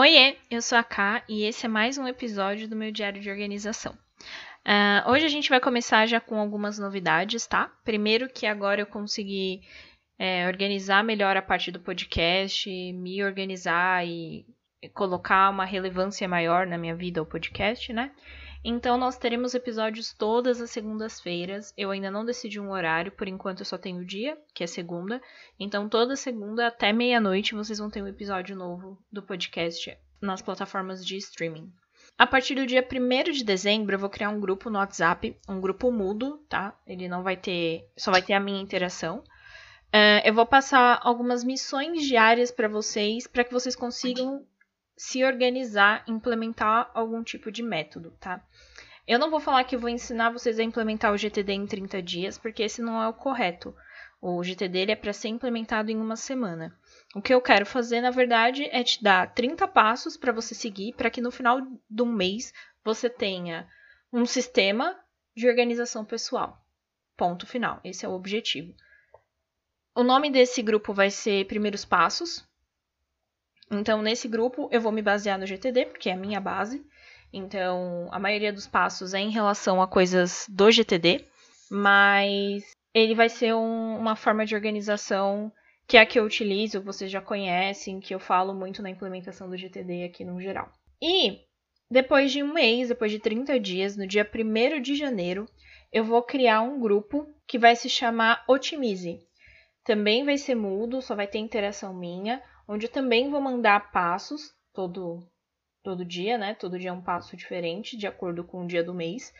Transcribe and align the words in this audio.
Oiê, 0.00 0.38
eu 0.50 0.62
sou 0.62 0.78
a 0.78 0.82
Ká 0.82 1.22
e 1.28 1.44
esse 1.44 1.66
é 1.66 1.68
mais 1.68 1.98
um 1.98 2.08
episódio 2.08 2.66
do 2.66 2.74
meu 2.74 2.90
diário 2.90 3.20
de 3.20 3.28
organização. 3.28 3.92
Uh, 4.64 5.10
hoje 5.10 5.26
a 5.26 5.28
gente 5.28 5.50
vai 5.50 5.60
começar 5.60 6.06
já 6.06 6.18
com 6.18 6.40
algumas 6.40 6.78
novidades, 6.78 7.46
tá? 7.46 7.70
Primeiro 7.84 8.26
que 8.26 8.46
agora 8.46 8.80
eu 8.80 8.86
consegui 8.86 9.60
é, 10.18 10.46
organizar 10.46 11.04
melhor 11.04 11.36
a 11.36 11.42
parte 11.42 11.70
do 11.70 11.78
podcast, 11.78 12.66
me 12.94 13.22
organizar 13.22 14.06
e 14.08 14.46
colocar 14.94 15.50
uma 15.50 15.66
relevância 15.66 16.26
maior 16.26 16.66
na 16.66 16.78
minha 16.78 16.96
vida 16.96 17.20
ao 17.20 17.26
podcast, 17.26 17.92
né? 17.92 18.10
Então 18.62 18.98
nós 18.98 19.16
teremos 19.16 19.54
episódios 19.54 20.12
todas 20.12 20.60
as 20.60 20.70
segundas-feiras. 20.70 21.72
Eu 21.76 21.90
ainda 21.90 22.10
não 22.10 22.24
decidi 22.24 22.60
um 22.60 22.70
horário, 22.70 23.10
por 23.12 23.26
enquanto 23.26 23.60
eu 23.60 23.64
só 23.64 23.78
tenho 23.78 24.00
o 24.00 24.04
dia, 24.04 24.38
que 24.54 24.62
é 24.62 24.66
segunda. 24.66 25.20
Então 25.58 25.88
toda 25.88 26.14
segunda 26.14 26.66
até 26.66 26.92
meia-noite 26.92 27.54
vocês 27.54 27.78
vão 27.78 27.88
ter 27.88 28.02
um 28.02 28.08
episódio 28.08 28.54
novo 28.54 28.98
do 29.10 29.22
podcast 29.22 29.96
nas 30.20 30.42
plataformas 30.42 31.04
de 31.04 31.16
streaming. 31.16 31.72
A 32.18 32.26
partir 32.26 32.54
do 32.54 32.66
dia 32.66 32.86
1 32.86 33.32
de 33.32 33.42
dezembro, 33.42 33.94
eu 33.94 33.98
vou 33.98 34.10
criar 34.10 34.28
um 34.28 34.40
grupo 34.40 34.68
no 34.68 34.78
WhatsApp, 34.78 35.34
um 35.48 35.58
grupo 35.58 35.90
mudo, 35.90 36.36
tá? 36.50 36.78
Ele 36.86 37.08
não 37.08 37.22
vai 37.22 37.36
ter. 37.36 37.88
só 37.96 38.10
vai 38.10 38.20
ter 38.20 38.34
a 38.34 38.40
minha 38.40 38.60
interação. 38.60 39.24
Uh, 39.88 40.20
eu 40.22 40.34
vou 40.34 40.44
passar 40.44 41.00
algumas 41.02 41.42
missões 41.42 42.02
diárias 42.06 42.50
para 42.50 42.68
vocês, 42.68 43.26
para 43.26 43.42
que 43.42 43.52
vocês 43.52 43.74
consigam 43.74 44.46
se 45.00 45.24
organizar, 45.24 46.04
implementar 46.06 46.90
algum 46.92 47.22
tipo 47.22 47.50
de 47.50 47.62
método, 47.62 48.10
tá? 48.20 48.44
Eu 49.08 49.18
não 49.18 49.30
vou 49.30 49.40
falar 49.40 49.64
que 49.64 49.74
vou 49.74 49.88
ensinar 49.88 50.28
vocês 50.28 50.58
a 50.58 50.62
implementar 50.62 51.10
o 51.10 51.16
GTD 51.16 51.54
em 51.54 51.66
30 51.66 52.02
dias, 52.02 52.36
porque 52.36 52.62
esse 52.62 52.82
não 52.82 53.02
é 53.02 53.08
o 53.08 53.14
correto. 53.14 53.74
O 54.20 54.44
GTD 54.44 54.90
é 54.90 54.94
para 54.94 55.14
ser 55.14 55.28
implementado 55.28 55.90
em 55.90 55.96
uma 55.96 56.16
semana. 56.16 56.78
O 57.14 57.22
que 57.22 57.32
eu 57.32 57.40
quero 57.40 57.64
fazer, 57.64 58.02
na 58.02 58.10
verdade, 58.10 58.68
é 58.70 58.84
te 58.84 59.02
dar 59.02 59.32
30 59.32 59.66
passos 59.68 60.18
para 60.18 60.32
você 60.32 60.54
seguir, 60.54 60.92
para 60.92 61.08
que 61.08 61.22
no 61.22 61.30
final 61.30 61.62
de 61.88 62.02
um 62.02 62.12
mês 62.12 62.52
você 62.84 63.08
tenha 63.08 63.66
um 64.12 64.26
sistema 64.26 64.94
de 65.34 65.48
organização 65.48 66.04
pessoal. 66.04 66.62
Ponto 67.16 67.46
final. 67.46 67.80
Esse 67.82 68.04
é 68.04 68.08
o 68.08 68.12
objetivo. 68.12 68.74
O 69.94 70.04
nome 70.04 70.30
desse 70.30 70.60
grupo 70.60 70.92
vai 70.92 71.10
ser 71.10 71.46
Primeiros 71.46 71.86
Passos. 71.86 72.46
Então, 73.70 74.02
nesse 74.02 74.26
grupo, 74.26 74.68
eu 74.72 74.80
vou 74.80 74.90
me 74.90 75.02
basear 75.02 75.38
no 75.38 75.46
GTD, 75.46 75.86
porque 75.86 76.10
é 76.10 76.14
a 76.14 76.16
minha 76.16 76.40
base. 76.40 76.84
Então, 77.32 78.08
a 78.10 78.18
maioria 78.18 78.52
dos 78.52 78.66
passos 78.66 79.14
é 79.14 79.20
em 79.20 79.30
relação 79.30 79.80
a 79.80 79.86
coisas 79.86 80.46
do 80.48 80.70
GTD, 80.70 81.24
mas 81.70 82.64
ele 82.92 83.14
vai 83.14 83.28
ser 83.28 83.54
um, 83.54 83.96
uma 83.96 84.16
forma 84.16 84.44
de 84.44 84.54
organização 84.54 85.52
que 85.86 85.96
é 85.96 86.00
a 86.00 86.06
que 86.06 86.20
eu 86.20 86.24
utilizo, 86.24 86.80
vocês 86.80 87.10
já 87.10 87.20
conhecem, 87.20 87.98
que 87.98 88.14
eu 88.14 88.20
falo 88.20 88.54
muito 88.54 88.80
na 88.80 88.90
implementação 88.90 89.50
do 89.50 89.56
GTD 89.56 90.04
aqui 90.04 90.24
no 90.24 90.40
geral. 90.40 90.70
E 91.02 91.40
depois 91.90 92.30
de 92.30 92.44
um 92.44 92.52
mês, 92.52 92.88
depois 92.88 93.10
de 93.10 93.18
30 93.18 93.58
dias, 93.58 93.96
no 93.96 94.06
dia 94.06 94.24
1 94.24 94.80
de 94.80 94.94
janeiro, 94.94 95.46
eu 95.92 96.04
vou 96.04 96.22
criar 96.22 96.62
um 96.62 96.78
grupo 96.78 97.26
que 97.44 97.58
vai 97.58 97.74
se 97.74 97.88
chamar 97.88 98.44
Otimize. 98.46 99.18
Também 99.82 100.24
vai 100.24 100.38
ser 100.38 100.54
mudo, 100.54 101.02
só 101.02 101.16
vai 101.16 101.26
ter 101.26 101.38
interação 101.38 101.92
minha, 101.92 102.40
onde 102.70 102.86
eu 102.86 102.90
também 102.90 103.28
vou 103.28 103.40
mandar 103.40 103.90
passos 103.90 104.54
todo 104.72 105.28
todo 105.82 106.04
dia, 106.04 106.38
né? 106.38 106.54
Todo 106.54 106.78
dia 106.78 106.90
é 106.90 106.92
um 106.92 107.02
passo 107.02 107.36
diferente, 107.36 107.96
de 107.96 108.06
acordo 108.06 108.44
com 108.44 108.62
o 108.62 108.66
dia 108.66 108.84
do 108.84 108.94
mês, 108.94 109.34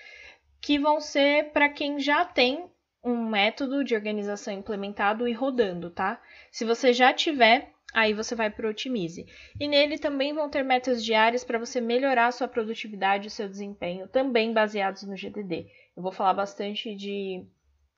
que 0.61 0.79
vão 0.79 1.01
ser 1.01 1.53
para 1.53 1.69
quem 1.69 2.01
já 2.01 2.25
tem 2.25 2.69
um 3.05 3.29
método 3.29 3.85
de 3.85 3.95
organização 3.95 4.53
implementado 4.53 5.29
e 5.29 5.33
rodando, 5.33 5.91
tá? 5.91 6.21
Se 6.51 6.65
você 6.65 6.93
já 6.93 7.13
tiver, 7.13 7.73
aí 7.95 8.13
você 8.13 8.35
vai 8.35 8.51
para 8.51 8.67
o 8.67 8.71
Otimize. 8.71 9.27
E 9.61 9.69
nele 9.69 9.99
também 9.99 10.33
vão 10.33 10.51
ter 10.51 10.65
metas 10.65 11.05
diárias 11.05 11.45
para 11.45 11.59
você 11.59 11.81
melhorar 11.81 12.27
a 12.27 12.33
sua 12.33 12.49
produtividade 12.49 13.29
e 13.29 13.31
seu 13.31 13.49
desempenho, 13.49 14.09
também 14.09 14.53
baseados 14.53 15.05
no 15.05 15.15
GDD. 15.15 15.69
Eu 15.97 16.03
vou 16.03 16.11
falar 16.11 16.35
bastante 16.35 16.97
de 16.97 17.47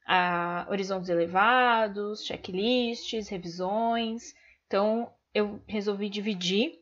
a, 0.07 0.67
horizontes 0.69 1.09
elevados, 1.09 2.25
checklists, 2.27 3.29
revisões. 3.29 4.35
Então, 4.67 5.13
eu 5.35 5.63
resolvi 5.67 6.09
dividir 6.09 6.81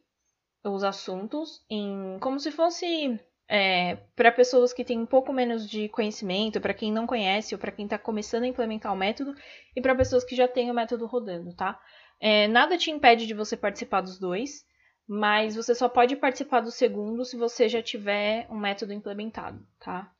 os 0.64 0.84
assuntos 0.84 1.64
em 1.70 2.18
como 2.20 2.38
se 2.38 2.50
fosse 2.50 3.18
é, 3.48 3.96
para 4.14 4.30
pessoas 4.30 4.72
que 4.72 4.84
têm 4.84 4.98
um 4.98 5.06
pouco 5.06 5.32
menos 5.32 5.68
de 5.68 5.88
conhecimento, 5.88 6.60
para 6.60 6.74
quem 6.74 6.92
não 6.92 7.06
conhece 7.06 7.54
ou 7.54 7.58
para 7.58 7.72
quem 7.72 7.84
está 7.84 7.98
começando 7.98 8.44
a 8.44 8.48
implementar 8.48 8.92
o 8.92 8.96
método 8.96 9.34
e 9.74 9.80
para 9.80 9.94
pessoas 9.94 10.24
que 10.24 10.36
já 10.36 10.46
têm 10.46 10.70
o 10.70 10.74
método 10.74 11.06
rodando, 11.06 11.54
tá? 11.54 11.80
É, 12.20 12.46
nada 12.46 12.76
te 12.76 12.90
impede 12.90 13.26
de 13.26 13.34
você 13.34 13.56
participar 13.56 14.02
dos 14.02 14.18
dois, 14.18 14.64
mas 15.08 15.56
você 15.56 15.74
só 15.74 15.88
pode 15.88 16.14
participar 16.14 16.60
do 16.60 16.70
segundo 16.70 17.24
se 17.24 17.36
você 17.36 17.68
já 17.68 17.82
tiver 17.82 18.46
um 18.50 18.56
método 18.56 18.92
implementado, 18.92 19.66
tá? 19.80 20.12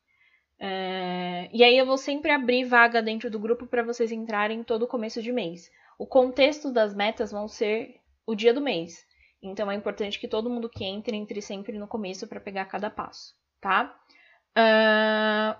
É, 0.59 1.49
e 1.53 1.63
aí 1.63 1.79
eu 1.79 1.87
vou 1.87 1.97
sempre 1.97 2.33
abrir 2.33 2.65
vaga 2.65 3.01
dentro 3.01 3.31
do 3.31 3.39
grupo 3.39 3.67
para 3.67 3.85
vocês 3.85 4.11
entrarem 4.11 4.65
todo 4.65 4.89
começo 4.89 5.23
de 5.23 5.31
mês. 5.31 5.71
O 5.99 6.07
contexto 6.07 6.73
das 6.73 6.95
metas 6.95 7.31
vão 7.31 7.47
ser 7.47 8.00
o 8.31 8.37
dia 8.37 8.55
do 8.55 8.61
mês. 8.61 9.05
Então 9.43 9.71
é 9.71 9.75
importante 9.75 10.21
que 10.21 10.29
todo 10.29 10.51
mundo 10.51 10.69
que 10.69 10.85
entre 10.85 11.17
entre 11.17 11.43
sempre 11.43 11.77
no 11.77 11.89
começo 11.89 12.29
para 12.29 12.39
pegar 12.39 12.67
cada 12.67 12.89
passo, 12.89 13.35
tá? 13.61 13.93
Uh, 14.57 15.59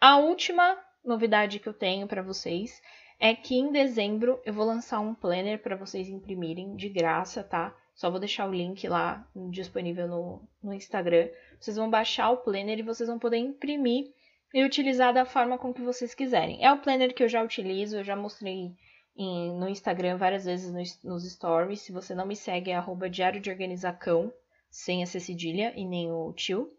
a 0.00 0.18
última 0.18 0.78
novidade 1.02 1.58
que 1.58 1.68
eu 1.68 1.72
tenho 1.72 2.06
para 2.06 2.22
vocês 2.22 2.82
é 3.18 3.34
que 3.34 3.54
em 3.54 3.72
dezembro 3.72 4.38
eu 4.44 4.52
vou 4.52 4.66
lançar 4.66 5.00
um 5.00 5.14
planner 5.14 5.62
para 5.62 5.76
vocês 5.76 6.08
imprimirem 6.08 6.76
de 6.76 6.90
graça, 6.90 7.42
tá? 7.42 7.74
Só 7.94 8.10
vou 8.10 8.20
deixar 8.20 8.46
o 8.48 8.52
link 8.52 8.86
lá 8.86 9.26
disponível 9.50 10.06
no, 10.06 10.48
no 10.62 10.74
Instagram. 10.74 11.28
Vocês 11.58 11.76
vão 11.76 11.88
baixar 11.88 12.30
o 12.30 12.38
planner 12.38 12.80
e 12.80 12.82
vocês 12.82 13.08
vão 13.08 13.18
poder 13.18 13.38
imprimir 13.38 14.12
e 14.52 14.62
utilizar 14.62 15.14
da 15.14 15.24
forma 15.24 15.56
com 15.56 15.72
que 15.72 15.80
vocês 15.80 16.14
quiserem. 16.14 16.62
É 16.62 16.70
o 16.72 16.78
planner 16.78 17.14
que 17.14 17.22
eu 17.22 17.28
já 17.28 17.42
utilizo, 17.42 17.96
eu 17.96 18.04
já 18.04 18.16
mostrei 18.16 18.74
em, 19.16 19.52
no 19.58 19.68
Instagram 19.68 20.16
várias 20.16 20.44
vezes 20.44 20.72
no, 20.72 21.10
nos 21.10 21.30
stories. 21.30 21.80
Se 21.80 21.92
você 21.92 22.14
não 22.14 22.26
me 22.26 22.36
segue, 22.36 22.70
é 22.70 22.76
arroba 22.76 23.08
diário 23.08 23.40
de 23.40 23.50
organizacão, 23.50 24.32
sem 24.70 25.02
essa 25.02 25.20
cedilha 25.20 25.72
e 25.76 25.84
nem 25.84 26.10
o 26.10 26.32
tio. 26.32 26.72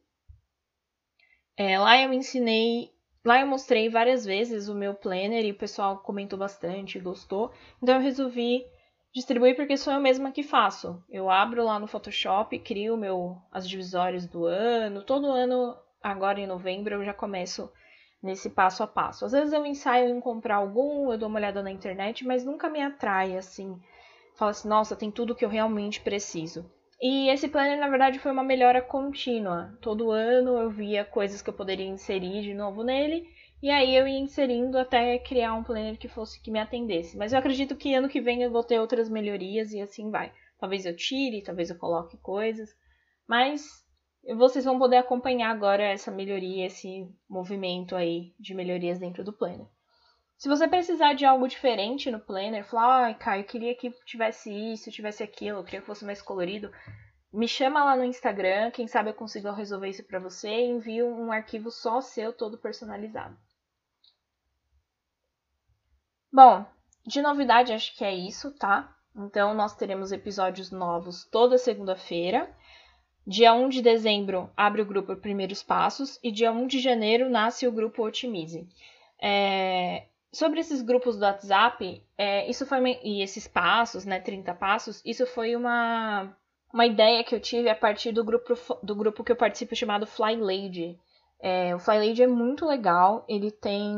É, 1.57 1.79
lá 1.79 2.01
eu 2.01 2.12
ensinei, 2.12 2.91
lá 3.23 3.40
eu 3.40 3.47
mostrei 3.47 3.90
várias 3.90 4.25
vezes 4.25 4.68
o 4.68 4.75
meu 4.75 4.94
planner 4.94 5.46
e 5.46 5.51
o 5.51 5.57
pessoal 5.57 6.00
comentou 6.00 6.38
bastante, 6.38 7.00
gostou. 7.00 7.51
Então 7.81 7.96
eu 7.96 8.01
resolvi 8.01 8.66
distribuir 9.13 9.56
porque 9.56 9.78
sou 9.78 9.94
eu 9.94 10.02
mesma 10.02 10.31
que 10.31 10.44
faço. 10.44 11.02
Eu 11.09 11.29
abro 11.29 11.63
lá 11.63 11.79
no 11.79 11.88
Photoshop, 11.88 12.59
crio 12.59 12.97
meu 12.97 13.38
as 13.50 13.67
divisórias 13.67 14.28
do 14.28 14.46
ano. 14.46 15.02
Todo 15.02 15.31
ano 15.31 15.78
agora 16.03 16.41
em 16.41 16.47
novembro 16.47 16.96
eu 16.96 17.06
já 17.06 17.13
começo 17.13 17.72
nesse 18.25 18.49
passo 18.49 18.83
a 18.83 18.87
passo. 18.87 19.23
Às 19.23 19.31
vezes 19.31 19.53
eu 19.53 19.65
ensaio 19.65 20.09
em 20.09 20.19
comprar 20.19 20.55
algum, 20.55 21.11
eu 21.11 21.17
dou 21.17 21.29
uma 21.29 21.37
olhada 21.37 21.61
na 21.61 21.71
internet, 21.71 22.25
mas 22.25 22.43
nunca 22.43 22.67
me 22.67 22.81
atrai 22.81 23.37
assim. 23.37 23.79
Fala 24.35 24.51
assim, 24.51 24.67
nossa, 24.67 24.95
tem 24.95 25.11
tudo 25.11 25.35
que 25.35 25.45
eu 25.45 25.49
realmente 25.49 26.01
preciso. 26.01 26.69
E 27.01 27.29
esse 27.29 27.47
planner, 27.47 27.79
na 27.79 27.87
verdade, 27.87 28.19
foi 28.19 28.31
uma 28.31 28.43
melhora 28.43 28.81
contínua. 28.81 29.77
Todo 29.81 30.11
ano 30.11 30.57
eu 30.57 30.69
via 30.69 31.05
coisas 31.05 31.41
que 31.41 31.49
eu 31.49 31.53
poderia 31.53 31.85
inserir 31.85 32.41
de 32.41 32.53
novo 32.53 32.83
nele, 32.83 33.27
e 33.61 33.69
aí 33.69 33.95
eu 33.95 34.07
ia 34.07 34.19
inserindo 34.19 34.77
até 34.77 35.17
criar 35.19 35.53
um 35.53 35.63
planner 35.63 35.97
que 35.97 36.07
fosse 36.07 36.41
que 36.41 36.51
me 36.51 36.59
atendesse. 36.59 37.17
Mas 37.17 37.31
eu 37.31 37.39
acredito 37.39 37.75
que 37.75 37.93
ano 37.93 38.09
que 38.09 38.19
vem 38.19 38.41
eu 38.41 38.51
vou 38.51 38.63
ter 38.63 38.79
outras 38.79 39.07
melhorias 39.07 39.71
e 39.71 39.79
assim 39.79 40.09
vai. 40.09 40.31
Talvez 40.59 40.85
eu 40.85 40.95
tire, 40.95 41.43
talvez 41.43 41.69
eu 41.69 41.77
coloque 41.77 42.17
coisas, 42.17 42.75
mas 43.27 43.84
vocês 44.33 44.65
vão 44.65 44.79
poder 44.79 44.97
acompanhar 44.97 45.51
agora 45.51 45.83
essa 45.83 46.09
melhoria, 46.09 46.65
esse 46.65 47.07
movimento 47.29 47.95
aí 47.95 48.33
de 48.39 48.53
melhorias 48.53 48.97
dentro 48.97 49.23
do 49.23 49.33
Planner. 49.33 49.67
Se 50.37 50.49
você 50.49 50.67
precisar 50.67 51.13
de 51.13 51.25
algo 51.25 51.47
diferente 51.47 52.11
no 52.11 52.19
Planner, 52.19 52.65
falar, 52.65 53.05
ai, 53.05 53.15
Caio, 53.15 53.41
eu 53.41 53.47
queria 53.47 53.75
que 53.75 53.91
tivesse 54.05 54.51
isso, 54.51 54.91
tivesse 54.91 55.23
aquilo, 55.23 55.59
eu 55.59 55.63
queria 55.63 55.79
que 55.79 55.85
fosse 55.85 56.03
mais 56.03 56.22
colorido, 56.22 56.72
me 57.31 57.47
chama 57.47 57.83
lá 57.83 57.95
no 57.95 58.03
Instagram, 58.03 58.72
quem 58.72 58.87
sabe 58.87 59.09
eu 59.09 59.13
consigo 59.13 59.51
resolver 59.51 59.89
isso 59.89 60.03
para 60.03 60.19
você 60.19 60.49
e 60.49 60.69
envio 60.69 61.07
um 61.07 61.31
arquivo 61.31 61.69
só 61.69 62.01
seu, 62.01 62.33
todo 62.33 62.57
personalizado. 62.57 63.37
Bom, 66.31 66.66
de 67.05 67.21
novidade 67.21 67.71
acho 67.71 67.95
que 67.95 68.03
é 68.03 68.13
isso, 68.13 68.51
tá? 68.51 68.93
Então 69.16 69.53
nós 69.53 69.75
teremos 69.75 70.11
episódios 70.11 70.71
novos 70.71 71.23
toda 71.25 71.57
segunda-feira. 71.57 72.53
Dia 73.27 73.53
1 73.53 73.69
de 73.69 73.81
dezembro 73.81 74.51
abre 74.55 74.83
o 74.83 74.85
grupo 74.85 75.16
Primeiros 75.16 75.63
Passos 75.63 76.19
e 76.23 76.31
dia 76.31 76.51
1 76.51 76.67
de 76.67 76.79
janeiro 76.79 77.27
nasce 77.27 77.67
o 77.67 77.72
grupo 77.72 78.05
Otimize. 78.05 78.67
É, 79.19 80.05
sobre 80.31 80.59
esses 80.59 80.81
grupos 80.81 81.17
do 81.17 81.25
WhatsApp, 81.25 82.03
é, 82.16 82.47
isso 82.47 82.67
foi 82.67 82.99
e 83.03 83.23
esses 83.23 83.47
passos, 83.47 84.05
né, 84.05 84.19
30 84.19 84.53
passos, 84.53 85.01
isso 85.03 85.25
foi 85.25 85.55
uma, 85.55 86.37
uma 86.72 86.85
ideia 86.85 87.23
que 87.23 87.33
eu 87.33 87.39
tive 87.39 87.67
a 87.67 87.75
partir 87.75 88.11
do 88.11 88.23
grupo, 88.23 88.53
do 88.83 88.95
grupo 88.95 89.23
que 89.23 89.31
eu 89.31 89.35
participo 89.35 89.75
chamado 89.75 90.05
Fly 90.05 90.35
Lady. 90.35 90.99
É, 91.39 91.73
o 91.75 91.79
Fly 91.79 91.97
Lady 91.97 92.21
é 92.21 92.28
muito 92.28 92.63
legal, 92.66 93.25
ele 93.28 93.49
tem 93.49 93.95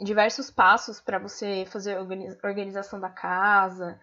diversos 0.00 0.50
passos 0.50 1.00
para 1.00 1.18
você 1.18 1.64
fazer 1.66 1.96
organização 2.42 3.00
da 3.00 3.08
casa, 3.08 3.98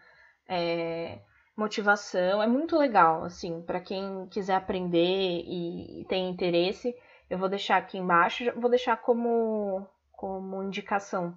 é, 0.48 1.20
motivação. 1.56 2.42
É 2.42 2.48
muito 2.48 2.78
legal, 2.78 3.24
assim, 3.24 3.62
para 3.62 3.80
quem 3.80 4.28
quiser 4.28 4.56
aprender 4.56 5.44
e 5.46 6.06
tem 6.08 6.30
interesse. 6.30 6.96
Eu 7.30 7.38
vou 7.38 7.50
deixar 7.50 7.78
aqui 7.78 7.98
embaixo, 7.98 8.44
vou 8.60 8.70
deixar 8.70 8.98
como, 8.98 9.88
como 10.12 10.64
indicação 10.64 11.36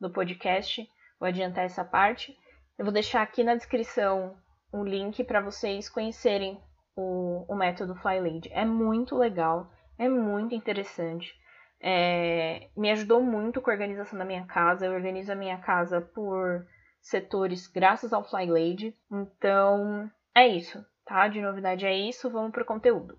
do 0.00 0.10
podcast. 0.10 0.88
Vou 1.18 1.28
adiantar 1.28 1.64
essa 1.64 1.84
parte. 1.84 2.36
Eu 2.78 2.84
vou 2.84 2.92
deixar 2.92 3.22
aqui 3.22 3.42
na 3.42 3.54
descrição 3.54 4.36
um 4.72 4.84
link 4.84 5.24
para 5.24 5.40
vocês 5.40 5.88
conhecerem 5.88 6.60
o, 6.96 7.44
o 7.48 7.56
método 7.56 7.94
FlyLady. 7.96 8.50
É 8.52 8.64
muito 8.64 9.16
legal, 9.16 9.70
é 9.98 10.08
muito 10.08 10.54
interessante. 10.54 11.34
É, 11.80 12.68
me 12.76 12.90
ajudou 12.90 13.22
muito 13.22 13.60
com 13.60 13.70
a 13.70 13.72
organização 13.72 14.18
da 14.18 14.24
minha 14.24 14.44
casa. 14.46 14.86
Eu 14.86 14.92
organizo 14.92 15.32
a 15.32 15.36
minha 15.36 15.58
casa 15.58 16.00
por 16.00 16.66
setores 17.08 17.66
graças 17.66 18.12
ao 18.12 18.24
FlyLady. 18.24 18.94
Então, 19.10 20.10
é 20.34 20.46
isso, 20.46 20.84
tá? 21.04 21.26
De 21.28 21.40
novidade 21.40 21.86
é 21.86 21.96
isso, 21.96 22.30
vamos 22.30 22.52
pro 22.52 22.64
conteúdo. 22.64 23.18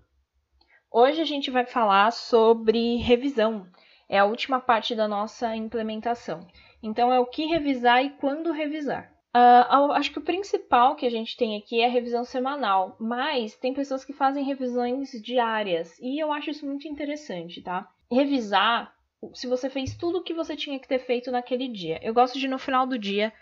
Hoje 0.90 1.20
a 1.20 1.24
gente 1.24 1.50
vai 1.50 1.66
falar 1.66 2.10
sobre 2.12 2.96
revisão. 2.96 3.66
É 4.08 4.18
a 4.18 4.24
última 4.24 4.60
parte 4.60 4.94
da 4.94 5.06
nossa 5.06 5.54
implementação. 5.54 6.46
Então, 6.82 7.12
é 7.12 7.20
o 7.20 7.26
que 7.26 7.46
revisar 7.46 8.04
e 8.04 8.10
quando 8.10 8.52
revisar. 8.52 9.12
Uh, 9.36 9.92
acho 9.92 10.10
que 10.12 10.18
o 10.18 10.24
principal 10.24 10.96
que 10.96 11.06
a 11.06 11.10
gente 11.10 11.36
tem 11.36 11.56
aqui 11.56 11.80
é 11.80 11.86
a 11.86 11.90
revisão 11.90 12.24
semanal, 12.24 12.96
mas 12.98 13.56
tem 13.56 13.72
pessoas 13.72 14.04
que 14.04 14.12
fazem 14.12 14.44
revisões 14.44 15.12
diárias 15.22 15.96
e 16.00 16.20
eu 16.20 16.32
acho 16.32 16.50
isso 16.50 16.66
muito 16.66 16.88
interessante, 16.88 17.62
tá? 17.62 17.88
Revisar 18.10 18.92
se 19.34 19.46
você 19.46 19.70
fez 19.70 19.96
tudo 19.96 20.18
o 20.18 20.22
que 20.24 20.34
você 20.34 20.56
tinha 20.56 20.80
que 20.80 20.88
ter 20.88 20.98
feito 20.98 21.30
naquele 21.30 21.68
dia. 21.68 22.00
Eu 22.02 22.12
gosto 22.12 22.40
de 22.40 22.48
no 22.48 22.58
final 22.58 22.86
do 22.86 22.98
dia, 22.98 23.32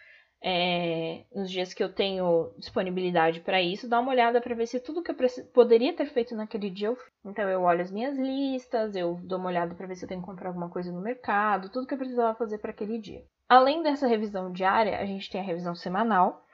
é, 0.43 1.25
nos 1.35 1.50
dias 1.50 1.75
que 1.75 1.82
eu 1.82 1.93
tenho 1.93 2.52
disponibilidade 2.56 3.40
para 3.40 3.61
isso, 3.61 3.88
dar 3.88 4.00
uma 4.00 4.12
olhada 4.12 4.40
para 4.40 4.55
ver 4.55 4.67
se 4.67 4.79
tudo 4.79 5.02
que 5.02 5.11
eu 5.11 5.17
poderia 5.52 5.93
ter 5.93 6.06
feito 6.06 6.35
naquele 6.35 6.70
dia 6.70 6.88
eu 6.88 6.96
fiz. 6.96 7.08
Então 7.25 7.49
eu 7.49 7.62
olho 7.62 7.82
as 7.82 7.90
minhas 7.90 8.17
listas, 8.17 8.94
eu 8.94 9.19
dou 9.23 9.38
uma 9.38 9.49
olhada 9.49 9.75
para 9.75 9.87
ver 9.87 9.96
se 9.96 10.05
eu 10.05 10.08
tenho 10.08 10.20
que 10.20 10.26
comprar 10.26 10.49
alguma 10.49 10.70
coisa 10.70 10.93
no 10.93 11.00
mercado, 11.00 11.70
tudo 11.70 11.87
que 11.87 11.94
eu 11.94 11.99
precisava 11.99 12.38
fazer 12.38 12.58
para 12.58 12.70
aquele 12.70 12.99
dia. 12.99 13.25
Além 13.49 13.82
dessa 13.82 14.06
revisão 14.06 14.52
diária, 14.52 14.99
a 14.99 15.05
gente 15.05 15.31
tem 15.31 15.40
a 15.40 15.44
revisão 15.44 15.75
semanal, 15.75 16.44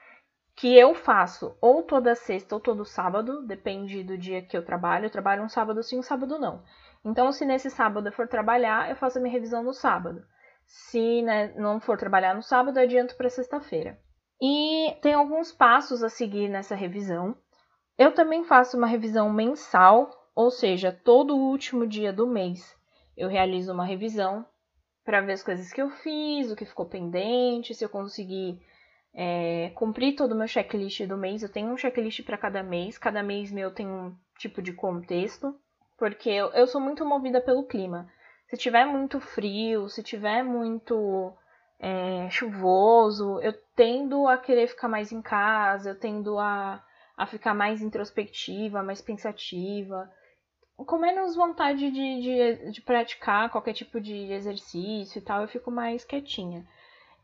que 0.56 0.76
eu 0.76 0.94
faço 0.94 1.56
ou 1.60 1.82
toda 1.82 2.14
sexta 2.14 2.54
ou 2.54 2.60
todo 2.60 2.84
sábado, 2.84 3.42
depende 3.42 4.04
do 4.04 4.16
dia 4.16 4.40
que 4.40 4.56
eu 4.56 4.64
trabalho. 4.64 5.06
Eu 5.06 5.10
trabalho 5.10 5.42
um 5.42 5.48
sábado 5.48 5.82
sim, 5.82 5.98
um 5.98 6.02
sábado 6.02 6.38
não. 6.38 6.62
Então, 7.04 7.30
se 7.32 7.44
nesse 7.44 7.68
sábado 7.70 8.08
eu 8.08 8.12
for 8.12 8.28
trabalhar, 8.28 8.88
eu 8.88 8.96
faço 8.96 9.18
a 9.18 9.20
minha 9.20 9.32
revisão 9.32 9.62
no 9.62 9.74
sábado. 9.74 10.24
Se 10.66 11.22
né, 11.22 11.52
não 11.56 11.80
for 11.80 11.98
trabalhar 11.98 12.34
no 12.34 12.42
sábado, 12.42 12.78
adianto 12.78 13.16
para 13.16 13.28
sexta-feira. 13.28 13.98
E 14.40 14.96
tem 15.00 15.14
alguns 15.14 15.52
passos 15.52 16.02
a 16.02 16.08
seguir 16.08 16.48
nessa 16.48 16.74
revisão. 16.74 17.36
Eu 17.96 18.12
também 18.12 18.44
faço 18.44 18.76
uma 18.76 18.86
revisão 18.86 19.32
mensal, 19.32 20.10
ou 20.34 20.50
seja, 20.50 20.92
todo 21.04 21.36
o 21.36 21.50
último 21.50 21.86
dia 21.86 22.12
do 22.12 22.26
mês 22.26 22.74
eu 23.16 23.28
realizo 23.28 23.72
uma 23.72 23.84
revisão 23.84 24.44
para 25.04 25.20
ver 25.20 25.32
as 25.32 25.42
coisas 25.42 25.72
que 25.72 25.80
eu 25.80 25.90
fiz, 25.90 26.50
o 26.50 26.56
que 26.56 26.64
ficou 26.64 26.86
pendente, 26.86 27.74
se 27.74 27.84
eu 27.84 27.88
consegui 27.88 28.60
é, 29.12 29.70
cumprir 29.74 30.16
todo 30.16 30.32
o 30.32 30.36
meu 30.36 30.48
checklist 30.48 31.06
do 31.06 31.16
mês. 31.16 31.42
Eu 31.42 31.52
tenho 31.52 31.68
um 31.70 31.76
checklist 31.76 32.24
para 32.24 32.38
cada 32.38 32.62
mês, 32.62 32.98
cada 32.98 33.22
mês 33.22 33.52
meu 33.52 33.70
tem 33.70 33.86
um 33.86 34.16
tipo 34.38 34.60
de 34.60 34.72
contexto, 34.72 35.54
porque 35.96 36.30
eu, 36.30 36.48
eu 36.48 36.66
sou 36.66 36.80
muito 36.80 37.04
movida 37.04 37.40
pelo 37.40 37.66
clima. 37.66 38.10
Se 38.54 38.58
tiver 38.60 38.84
muito 38.84 39.18
frio, 39.18 39.88
se 39.88 40.00
tiver 40.00 40.44
muito 40.44 41.32
é, 41.80 42.30
chuvoso, 42.30 43.40
eu 43.40 43.52
tendo 43.74 44.28
a 44.28 44.38
querer 44.38 44.68
ficar 44.68 44.86
mais 44.86 45.10
em 45.10 45.20
casa, 45.20 45.90
eu 45.90 45.98
tendo 45.98 46.38
a, 46.38 46.80
a 47.16 47.26
ficar 47.26 47.52
mais 47.52 47.82
introspectiva, 47.82 48.80
mais 48.80 49.02
pensativa 49.02 50.08
com 50.76 50.98
menos 50.98 51.34
vontade 51.34 51.90
de, 51.90 52.20
de, 52.20 52.70
de, 52.70 52.80
praticar 52.80 53.50
qualquer 53.50 53.72
tipo 53.72 54.00
de 54.00 54.32
exercício 54.32 55.18
e 55.18 55.22
tal, 55.22 55.42
eu 55.42 55.48
fico 55.48 55.70
mais 55.70 56.04
quietinha. 56.04 56.64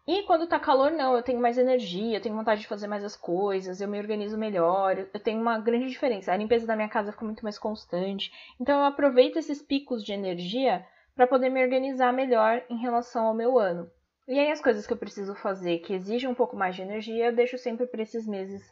E 0.08 0.24
quando 0.24 0.48
tá 0.48 0.58
calor, 0.58 0.90
não, 0.90 1.14
eu 1.14 1.22
tenho 1.22 1.40
mais 1.40 1.58
energia, 1.58 2.16
eu 2.16 2.20
tenho 2.20 2.34
vontade 2.34 2.62
de 2.62 2.66
fazer 2.66 2.88
mais 2.88 3.04
as 3.04 3.14
coisas, 3.14 3.80
eu 3.80 3.88
me 3.88 3.98
organizo 3.98 4.36
melhor, 4.36 4.98
eu 4.98 5.20
tenho 5.20 5.40
uma 5.40 5.58
grande 5.60 5.88
diferença. 5.88 6.32
A 6.32 6.36
limpeza 6.36 6.66
da 6.66 6.74
minha 6.74 6.88
casa 6.88 7.12
fica 7.12 7.24
muito 7.24 7.44
mais 7.44 7.58
constante. 7.58 8.32
Então 8.60 8.80
eu 8.80 8.84
aproveito 8.86 9.36
esses 9.36 9.62
picos 9.62 10.04
de 10.04 10.12
energia 10.12 10.84
para 11.20 11.26
poder 11.26 11.50
me 11.50 11.62
organizar 11.62 12.14
melhor 12.14 12.64
em 12.70 12.78
relação 12.78 13.26
ao 13.26 13.34
meu 13.34 13.58
ano. 13.58 13.90
E 14.26 14.38
aí 14.38 14.50
as 14.50 14.62
coisas 14.62 14.86
que 14.86 14.92
eu 14.94 14.96
preciso 14.96 15.34
fazer 15.34 15.80
que 15.80 15.92
exigem 15.92 16.30
um 16.30 16.34
pouco 16.34 16.56
mais 16.56 16.74
de 16.74 16.80
energia, 16.80 17.26
eu 17.26 17.36
deixo 17.36 17.58
sempre 17.58 17.86
para 17.86 18.00
esses 18.00 18.26
meses 18.26 18.62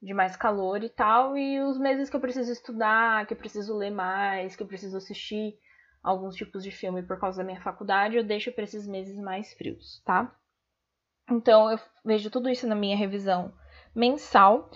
de 0.00 0.14
mais 0.14 0.36
calor 0.36 0.84
e 0.84 0.88
tal, 0.88 1.36
e 1.36 1.60
os 1.60 1.76
meses 1.76 2.08
que 2.08 2.14
eu 2.14 2.20
preciso 2.20 2.52
estudar, 2.52 3.26
que 3.26 3.34
eu 3.34 3.36
preciso 3.36 3.76
ler 3.76 3.90
mais, 3.90 4.54
que 4.54 4.62
eu 4.62 4.66
preciso 4.68 4.96
assistir 4.96 5.58
alguns 6.00 6.36
tipos 6.36 6.62
de 6.62 6.70
filme 6.70 7.02
por 7.02 7.18
causa 7.18 7.38
da 7.38 7.44
minha 7.44 7.60
faculdade, 7.60 8.16
eu 8.16 8.22
deixo 8.22 8.52
para 8.52 8.62
esses 8.62 8.86
meses 8.86 9.18
mais 9.18 9.52
frios, 9.54 10.00
tá? 10.04 10.32
Então 11.28 11.68
eu 11.68 11.80
vejo 12.04 12.30
tudo 12.30 12.48
isso 12.48 12.68
na 12.68 12.76
minha 12.76 12.96
revisão 12.96 13.52
mensal. 13.92 14.70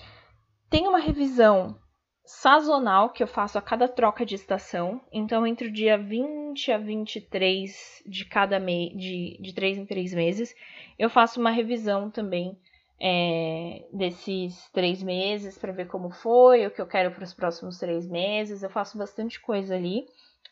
Tem 0.68 0.88
uma 0.88 0.98
revisão 0.98 1.78
sazonal 2.24 3.10
que 3.10 3.22
eu 3.22 3.26
faço 3.26 3.58
a 3.58 3.62
cada 3.62 3.88
troca 3.88 4.24
de 4.24 4.34
estação. 4.34 5.00
Então, 5.12 5.46
entre 5.46 5.68
o 5.68 5.72
dia 5.72 5.98
20 5.98 6.72
a 6.72 6.78
23 6.78 8.02
de 8.06 8.24
cada 8.24 8.58
mês, 8.58 8.96
de, 8.96 9.38
de 9.40 9.52
3 9.52 9.78
em 9.78 9.86
3 9.86 10.14
meses, 10.14 10.54
eu 10.98 11.10
faço 11.10 11.40
uma 11.40 11.50
revisão 11.50 12.10
também 12.10 12.56
é, 13.00 13.84
desses 13.92 14.70
três 14.70 15.02
meses 15.02 15.58
para 15.58 15.72
ver 15.72 15.88
como 15.88 16.10
foi, 16.10 16.64
o 16.64 16.70
que 16.70 16.80
eu 16.80 16.86
quero 16.86 17.10
para 17.10 17.24
os 17.24 17.34
próximos 17.34 17.78
três 17.78 18.08
meses. 18.08 18.62
Eu 18.62 18.70
faço 18.70 18.96
bastante 18.96 19.40
coisa 19.40 19.74
ali. 19.74 20.06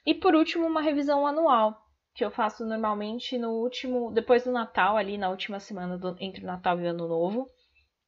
E 0.04 0.14
por 0.14 0.34
último, 0.34 0.66
uma 0.66 0.82
revisão 0.82 1.26
anual, 1.26 1.80
que 2.14 2.24
eu 2.24 2.30
faço 2.30 2.64
normalmente 2.64 3.38
no 3.38 3.50
último, 3.50 4.10
depois 4.10 4.42
do 4.44 4.50
Natal, 4.50 4.96
ali 4.96 5.16
na 5.16 5.30
última 5.30 5.60
semana 5.60 5.96
do, 5.96 6.16
entre 6.18 6.42
o 6.42 6.46
Natal 6.46 6.80
e 6.80 6.84
o 6.84 6.88
Ano 6.88 7.06
Novo, 7.06 7.48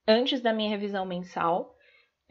antes 0.08 0.40
da 0.40 0.52
minha 0.52 0.70
revisão 0.70 1.06
mensal, 1.06 1.76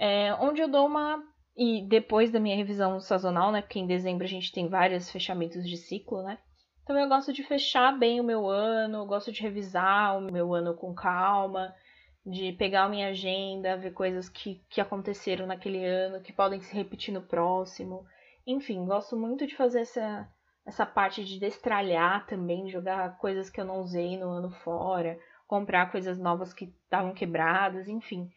é, 0.01 0.33
onde 0.33 0.59
eu 0.59 0.67
dou 0.67 0.87
uma. 0.87 1.23
E 1.55 1.85
depois 1.87 2.31
da 2.31 2.39
minha 2.39 2.55
revisão 2.55 2.99
sazonal, 2.99 3.51
né? 3.51 3.61
Porque 3.61 3.77
em 3.77 3.85
dezembro 3.85 4.23
a 4.23 4.27
gente 4.27 4.51
tem 4.51 4.67
vários 4.67 5.11
fechamentos 5.11 5.69
de 5.69 5.77
ciclo, 5.77 6.23
né? 6.23 6.39
Então 6.81 6.97
eu 6.97 7.07
gosto 7.07 7.31
de 7.31 7.43
fechar 7.43 7.95
bem 7.99 8.19
o 8.19 8.23
meu 8.23 8.49
ano, 8.49 9.05
gosto 9.05 9.31
de 9.31 9.43
revisar 9.43 10.17
o 10.17 10.21
meu 10.21 10.55
ano 10.55 10.73
com 10.73 10.95
calma, 10.95 11.71
de 12.25 12.51
pegar 12.53 12.85
a 12.85 12.89
minha 12.89 13.09
agenda, 13.09 13.77
ver 13.77 13.91
coisas 13.91 14.27
que, 14.27 14.63
que 14.71 14.81
aconteceram 14.81 15.45
naquele 15.45 15.85
ano, 15.85 16.21
que 16.21 16.33
podem 16.33 16.59
se 16.61 16.75
repetir 16.75 17.13
no 17.13 17.21
próximo. 17.21 18.03
Enfim, 18.47 18.83
gosto 18.85 19.15
muito 19.15 19.45
de 19.45 19.55
fazer 19.55 19.81
essa, 19.81 20.27
essa 20.65 20.85
parte 20.85 21.23
de 21.23 21.39
destralhar 21.39 22.25
também, 22.25 22.71
jogar 22.71 23.19
coisas 23.19 23.51
que 23.51 23.61
eu 23.61 23.65
não 23.65 23.81
usei 23.81 24.17
no 24.17 24.29
ano 24.29 24.49
fora, 24.49 25.19
comprar 25.47 25.91
coisas 25.91 26.17
novas 26.17 26.53
que 26.53 26.73
estavam 26.85 27.13
quebradas, 27.13 27.87
enfim. 27.87 28.31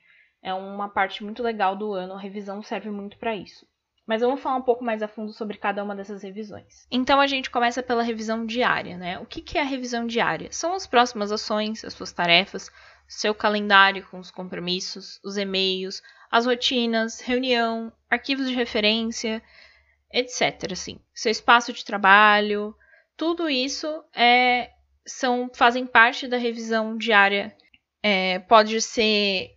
É 0.44 0.52
uma 0.52 0.90
parte 0.90 1.24
muito 1.24 1.42
legal 1.42 1.74
do 1.74 1.94
ano, 1.94 2.12
a 2.12 2.20
revisão 2.20 2.62
serve 2.62 2.90
muito 2.90 3.16
para 3.16 3.34
isso. 3.34 3.66
Mas 4.06 4.20
vou 4.20 4.36
falar 4.36 4.56
um 4.56 4.62
pouco 4.62 4.84
mais 4.84 5.02
a 5.02 5.08
fundo 5.08 5.32
sobre 5.32 5.56
cada 5.56 5.82
uma 5.82 5.96
dessas 5.96 6.22
revisões. 6.22 6.86
Então 6.90 7.18
a 7.18 7.26
gente 7.26 7.48
começa 7.48 7.82
pela 7.82 8.02
revisão 8.02 8.44
diária, 8.44 8.98
né? 8.98 9.18
O 9.18 9.24
que 9.24 9.56
é 9.56 9.62
a 9.62 9.64
revisão 9.64 10.06
diária? 10.06 10.52
São 10.52 10.74
as 10.74 10.86
próximas 10.86 11.32
ações, 11.32 11.82
as 11.82 11.94
suas 11.94 12.12
tarefas, 12.12 12.70
seu 13.08 13.34
calendário 13.34 14.06
com 14.10 14.18
os 14.18 14.30
compromissos, 14.30 15.18
os 15.24 15.38
e-mails, 15.38 16.02
as 16.30 16.44
rotinas, 16.44 17.20
reunião, 17.20 17.90
arquivos 18.10 18.46
de 18.46 18.54
referência, 18.54 19.42
etc. 20.12 20.72
Assim, 20.72 21.00
seu 21.14 21.32
espaço 21.32 21.72
de 21.72 21.82
trabalho, 21.86 22.76
tudo 23.16 23.48
isso 23.48 24.04
é, 24.14 24.70
são, 25.06 25.50
fazem 25.54 25.86
parte 25.86 26.28
da 26.28 26.36
revisão 26.36 26.98
diária. 26.98 27.56
É, 28.02 28.40
pode 28.40 28.82
ser 28.82 29.54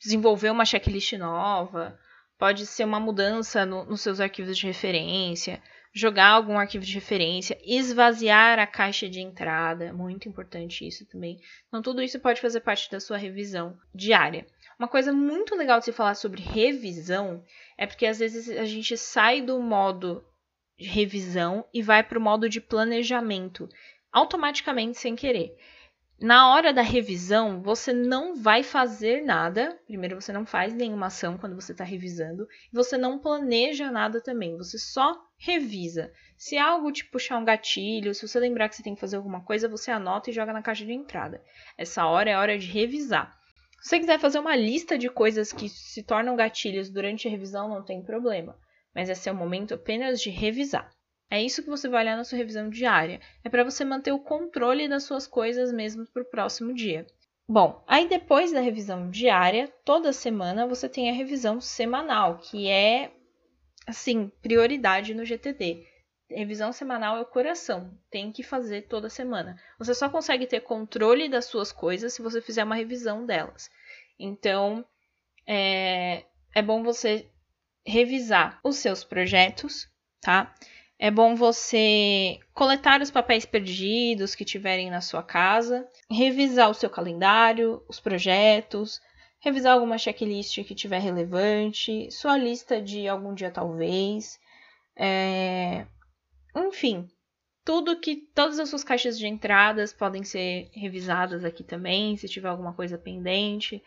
desenvolver 0.00 0.50
uma 0.50 0.64
checklist 0.64 1.12
nova, 1.12 1.98
pode 2.38 2.66
ser 2.66 2.84
uma 2.84 2.98
mudança 2.98 3.66
no, 3.66 3.84
nos 3.84 4.00
seus 4.00 4.18
arquivos 4.18 4.56
de 4.56 4.66
referência, 4.66 5.62
jogar 5.92 6.28
algum 6.28 6.58
arquivo 6.58 6.84
de 6.84 6.94
referência, 6.94 7.58
esvaziar 7.62 8.58
a 8.58 8.66
caixa 8.66 9.08
de 9.08 9.20
entrada, 9.20 9.92
muito 9.92 10.28
importante 10.28 10.86
isso 10.86 11.04
também. 11.06 11.38
Então, 11.68 11.82
tudo 11.82 12.02
isso 12.02 12.18
pode 12.18 12.40
fazer 12.40 12.60
parte 12.60 12.90
da 12.90 13.00
sua 13.00 13.16
revisão 13.16 13.76
diária. 13.94 14.46
Uma 14.78 14.88
coisa 14.88 15.12
muito 15.12 15.54
legal 15.54 15.78
de 15.78 15.84
se 15.84 15.92
falar 15.92 16.14
sobre 16.14 16.40
revisão 16.40 17.44
é 17.76 17.86
porque 17.86 18.06
às 18.06 18.18
vezes 18.18 18.48
a 18.48 18.64
gente 18.64 18.96
sai 18.96 19.42
do 19.42 19.60
modo 19.60 20.24
de 20.78 20.86
revisão 20.86 21.66
e 21.74 21.82
vai 21.82 22.02
para 22.02 22.18
o 22.18 22.22
modo 22.22 22.48
de 22.48 22.60
planejamento, 22.60 23.68
automaticamente 24.10 24.98
sem 24.98 25.14
querer. 25.14 25.54
Na 26.22 26.52
hora 26.52 26.70
da 26.70 26.82
revisão, 26.82 27.62
você 27.62 27.94
não 27.94 28.36
vai 28.36 28.62
fazer 28.62 29.22
nada. 29.22 29.80
Primeiro, 29.86 30.20
você 30.20 30.30
não 30.34 30.44
faz 30.44 30.74
nenhuma 30.74 31.06
ação 31.06 31.38
quando 31.38 31.54
você 31.54 31.72
está 31.72 31.82
revisando. 31.82 32.46
Você 32.70 32.98
não 32.98 33.18
planeja 33.18 33.90
nada 33.90 34.20
também. 34.20 34.54
Você 34.58 34.78
só 34.78 35.18
revisa. 35.38 36.12
Se 36.36 36.58
algo 36.58 36.92
te 36.92 37.06
puxar 37.06 37.38
um 37.38 37.44
gatilho, 37.44 38.14
se 38.14 38.28
você 38.28 38.38
lembrar 38.38 38.68
que 38.68 38.76
você 38.76 38.82
tem 38.82 38.94
que 38.94 39.00
fazer 39.00 39.16
alguma 39.16 39.42
coisa, 39.42 39.66
você 39.66 39.90
anota 39.90 40.28
e 40.28 40.32
joga 40.34 40.52
na 40.52 40.60
caixa 40.60 40.84
de 40.84 40.92
entrada. 40.92 41.42
Essa 41.78 42.04
hora 42.04 42.28
é 42.28 42.36
hora 42.36 42.58
de 42.58 42.66
revisar. 42.66 43.34
Se 43.80 43.88
você 43.88 44.00
quiser 44.00 44.18
fazer 44.18 44.40
uma 44.40 44.54
lista 44.54 44.98
de 44.98 45.08
coisas 45.08 45.54
que 45.54 45.70
se 45.70 46.02
tornam 46.02 46.36
gatilhos 46.36 46.90
durante 46.90 47.26
a 47.26 47.30
revisão, 47.30 47.66
não 47.66 47.82
tem 47.82 48.02
problema. 48.02 48.58
Mas 48.94 49.08
esse 49.08 49.26
é 49.26 49.32
o 49.32 49.34
momento 49.34 49.72
apenas 49.72 50.20
de 50.20 50.28
revisar. 50.28 50.92
É 51.30 51.40
isso 51.40 51.62
que 51.62 51.70
você 51.70 51.88
vai 51.88 52.02
olhar 52.02 52.16
na 52.16 52.24
sua 52.24 52.38
revisão 52.38 52.68
diária. 52.68 53.20
É 53.44 53.48
para 53.48 53.62
você 53.62 53.84
manter 53.84 54.10
o 54.10 54.18
controle 54.18 54.88
das 54.88 55.04
suas 55.04 55.28
coisas 55.28 55.72
mesmo 55.72 56.04
para 56.06 56.22
o 56.22 56.28
próximo 56.28 56.74
dia. 56.74 57.06
Bom, 57.48 57.82
aí 57.86 58.08
depois 58.08 58.52
da 58.52 58.60
revisão 58.60 59.10
diária, 59.10 59.72
toda 59.84 60.12
semana 60.12 60.66
você 60.66 60.88
tem 60.88 61.08
a 61.08 61.12
revisão 61.12 61.60
semanal, 61.60 62.38
que 62.38 62.68
é, 62.68 63.12
assim, 63.86 64.30
prioridade 64.42 65.14
no 65.14 65.24
GTD. 65.24 65.86
Revisão 66.28 66.72
semanal 66.72 67.16
é 67.16 67.20
o 67.20 67.26
coração, 67.26 67.92
tem 68.08 68.30
que 68.30 68.44
fazer 68.44 68.82
toda 68.82 69.08
semana. 69.08 69.60
Você 69.80 69.94
só 69.94 70.08
consegue 70.08 70.46
ter 70.46 70.60
controle 70.60 71.28
das 71.28 71.46
suas 71.46 71.72
coisas 71.72 72.12
se 72.12 72.22
você 72.22 72.40
fizer 72.40 72.62
uma 72.62 72.76
revisão 72.76 73.26
delas. 73.26 73.68
Então, 74.16 74.84
é, 75.44 76.24
é 76.54 76.62
bom 76.62 76.84
você 76.84 77.28
revisar 77.84 78.60
os 78.62 78.76
seus 78.76 79.02
projetos, 79.02 79.88
tá? 80.20 80.54
É 81.02 81.10
bom 81.10 81.34
você 81.34 82.38
coletar 82.52 83.00
os 83.00 83.10
papéis 83.10 83.46
perdidos 83.46 84.34
que 84.34 84.44
tiverem 84.44 84.90
na 84.90 85.00
sua 85.00 85.22
casa, 85.22 85.88
revisar 86.10 86.68
o 86.68 86.74
seu 86.74 86.90
calendário, 86.90 87.82
os 87.88 87.98
projetos, 87.98 89.00
revisar 89.40 89.72
alguma 89.72 89.96
checklist 89.96 90.62
que 90.62 90.74
tiver 90.74 90.98
relevante, 90.98 92.10
sua 92.10 92.36
lista 92.36 92.82
de 92.82 93.08
algum 93.08 93.32
dia 93.32 93.50
talvez. 93.50 94.38
É, 94.94 95.86
enfim, 96.54 97.08
tudo 97.64 97.98
que 97.98 98.16
todas 98.34 98.58
as 98.58 98.68
suas 98.68 98.84
caixas 98.84 99.18
de 99.18 99.26
entradas 99.26 99.94
podem 99.94 100.22
ser 100.22 100.68
revisadas 100.74 101.46
aqui 101.46 101.64
também, 101.64 102.14
se 102.18 102.28
tiver 102.28 102.48
alguma 102.48 102.74
coisa 102.74 102.98
pendente. 102.98 103.82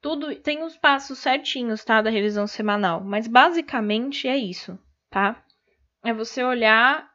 Tudo 0.00 0.32
tem 0.36 0.62
os 0.62 0.76
passos 0.76 1.18
certinhos, 1.18 1.84
tá, 1.84 2.00
da 2.00 2.08
revisão 2.08 2.46
semanal, 2.46 3.02
mas 3.02 3.26
basicamente 3.26 4.28
é 4.28 4.36
isso, 4.36 4.78
tá? 5.10 5.44
É 6.04 6.12
você 6.12 6.42
olhar 6.42 7.10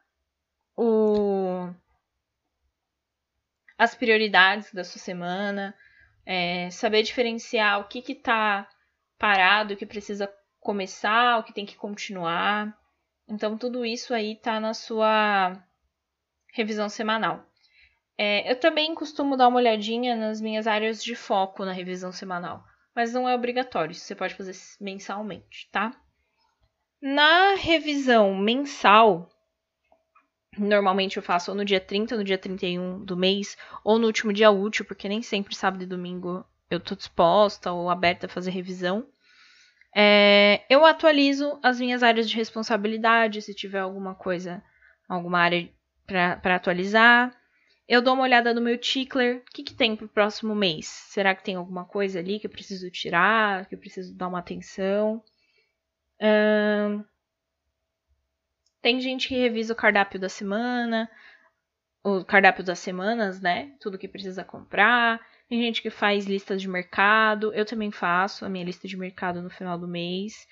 o 0.76 1.68
as 3.78 3.94
prioridades 3.94 4.72
da 4.72 4.84
sua 4.84 5.00
semana, 5.00 5.74
é, 6.24 6.70
saber 6.70 7.02
diferenciar 7.02 7.80
o 7.80 7.84
que 7.84 8.00
que 8.00 8.14
tá 8.14 8.68
parado, 9.18 9.74
o 9.74 9.76
que 9.76 9.84
precisa 9.84 10.32
começar, 10.60 11.38
o 11.38 11.42
que 11.42 11.52
tem 11.52 11.66
que 11.66 11.76
continuar. 11.76 12.76
Então, 13.28 13.58
tudo 13.58 13.84
isso 13.84 14.14
aí 14.14 14.32
está 14.32 14.58
na 14.58 14.72
sua 14.72 15.62
revisão 16.52 16.88
semanal. 16.88 17.44
É, 18.18 18.50
eu 18.50 18.58
também 18.58 18.94
costumo 18.94 19.36
dar 19.36 19.48
uma 19.48 19.58
olhadinha 19.58 20.16
nas 20.16 20.40
minhas 20.40 20.66
áreas 20.66 21.04
de 21.04 21.14
foco 21.14 21.64
na 21.64 21.72
revisão 21.72 22.10
semanal, 22.10 22.64
mas 22.94 23.12
não 23.12 23.28
é 23.28 23.34
obrigatório, 23.34 23.94
você 23.94 24.14
pode 24.14 24.34
fazer 24.34 24.54
mensalmente, 24.80 25.68
tá? 25.70 25.92
Na 27.00 27.54
revisão 27.54 28.34
mensal, 28.34 29.28
normalmente 30.58 31.16
eu 31.16 31.22
faço 31.22 31.50
ou 31.50 31.56
no 31.56 31.64
dia 31.64 31.80
30, 31.80 32.14
ou 32.14 32.18
no 32.18 32.24
dia 32.24 32.38
31 32.38 33.04
do 33.04 33.16
mês, 33.16 33.56
ou 33.84 33.98
no 33.98 34.06
último 34.06 34.32
dia 34.32 34.50
útil, 34.50 34.84
porque 34.84 35.08
nem 35.08 35.22
sempre 35.22 35.54
sábado 35.54 35.82
e 35.82 35.86
domingo 35.86 36.44
eu 36.70 36.80
tô 36.80 36.94
disposta 36.94 37.70
ou 37.70 37.90
aberta 37.90 38.26
a 38.26 38.28
fazer 38.28 38.50
revisão. 38.50 39.06
É, 39.94 40.64
eu 40.68 40.84
atualizo 40.84 41.58
as 41.62 41.80
minhas 41.80 42.02
áreas 42.02 42.28
de 42.28 42.36
responsabilidade, 42.36 43.42
se 43.42 43.54
tiver 43.54 43.80
alguma 43.80 44.14
coisa, 44.14 44.62
alguma 45.08 45.40
área 45.40 45.68
para 46.06 46.56
atualizar. 46.56 47.34
Eu 47.88 48.02
dou 48.02 48.14
uma 48.14 48.24
olhada 48.24 48.52
no 48.52 48.60
meu 48.60 48.76
tickler. 48.76 49.38
O 49.38 49.52
que, 49.52 49.62
que 49.62 49.74
tem 49.74 49.94
para 49.94 50.06
o 50.06 50.08
próximo 50.08 50.54
mês? 50.54 50.86
Será 50.86 51.34
que 51.34 51.44
tem 51.44 51.54
alguma 51.54 51.84
coisa 51.84 52.18
ali 52.18 52.40
que 52.40 52.46
eu 52.46 52.50
preciso 52.50 52.90
tirar, 52.90 53.66
que 53.66 53.74
eu 53.74 53.78
preciso 53.78 54.14
dar 54.14 54.28
uma 54.28 54.40
atenção? 54.40 55.22
Tem 58.82 59.00
gente 59.00 59.28
que 59.28 59.36
revisa 59.36 59.72
o 59.72 59.76
cardápio 59.76 60.18
da 60.18 60.28
semana, 60.28 61.10
o 62.04 62.24
cardápio 62.24 62.62
das 62.62 62.78
semanas, 62.78 63.40
né? 63.40 63.72
Tudo 63.80 63.98
que 63.98 64.06
precisa 64.06 64.44
comprar. 64.44 65.20
Tem 65.48 65.60
gente 65.60 65.82
que 65.82 65.90
faz 65.90 66.26
listas 66.26 66.62
de 66.62 66.68
mercado. 66.68 67.52
Eu 67.52 67.64
também 67.64 67.90
faço 67.90 68.44
a 68.44 68.48
minha 68.48 68.64
lista 68.64 68.86
de 68.86 68.96
mercado 68.96 69.42
no 69.42 69.50
final 69.50 69.78
do 69.78 69.88
mês. 69.88 70.46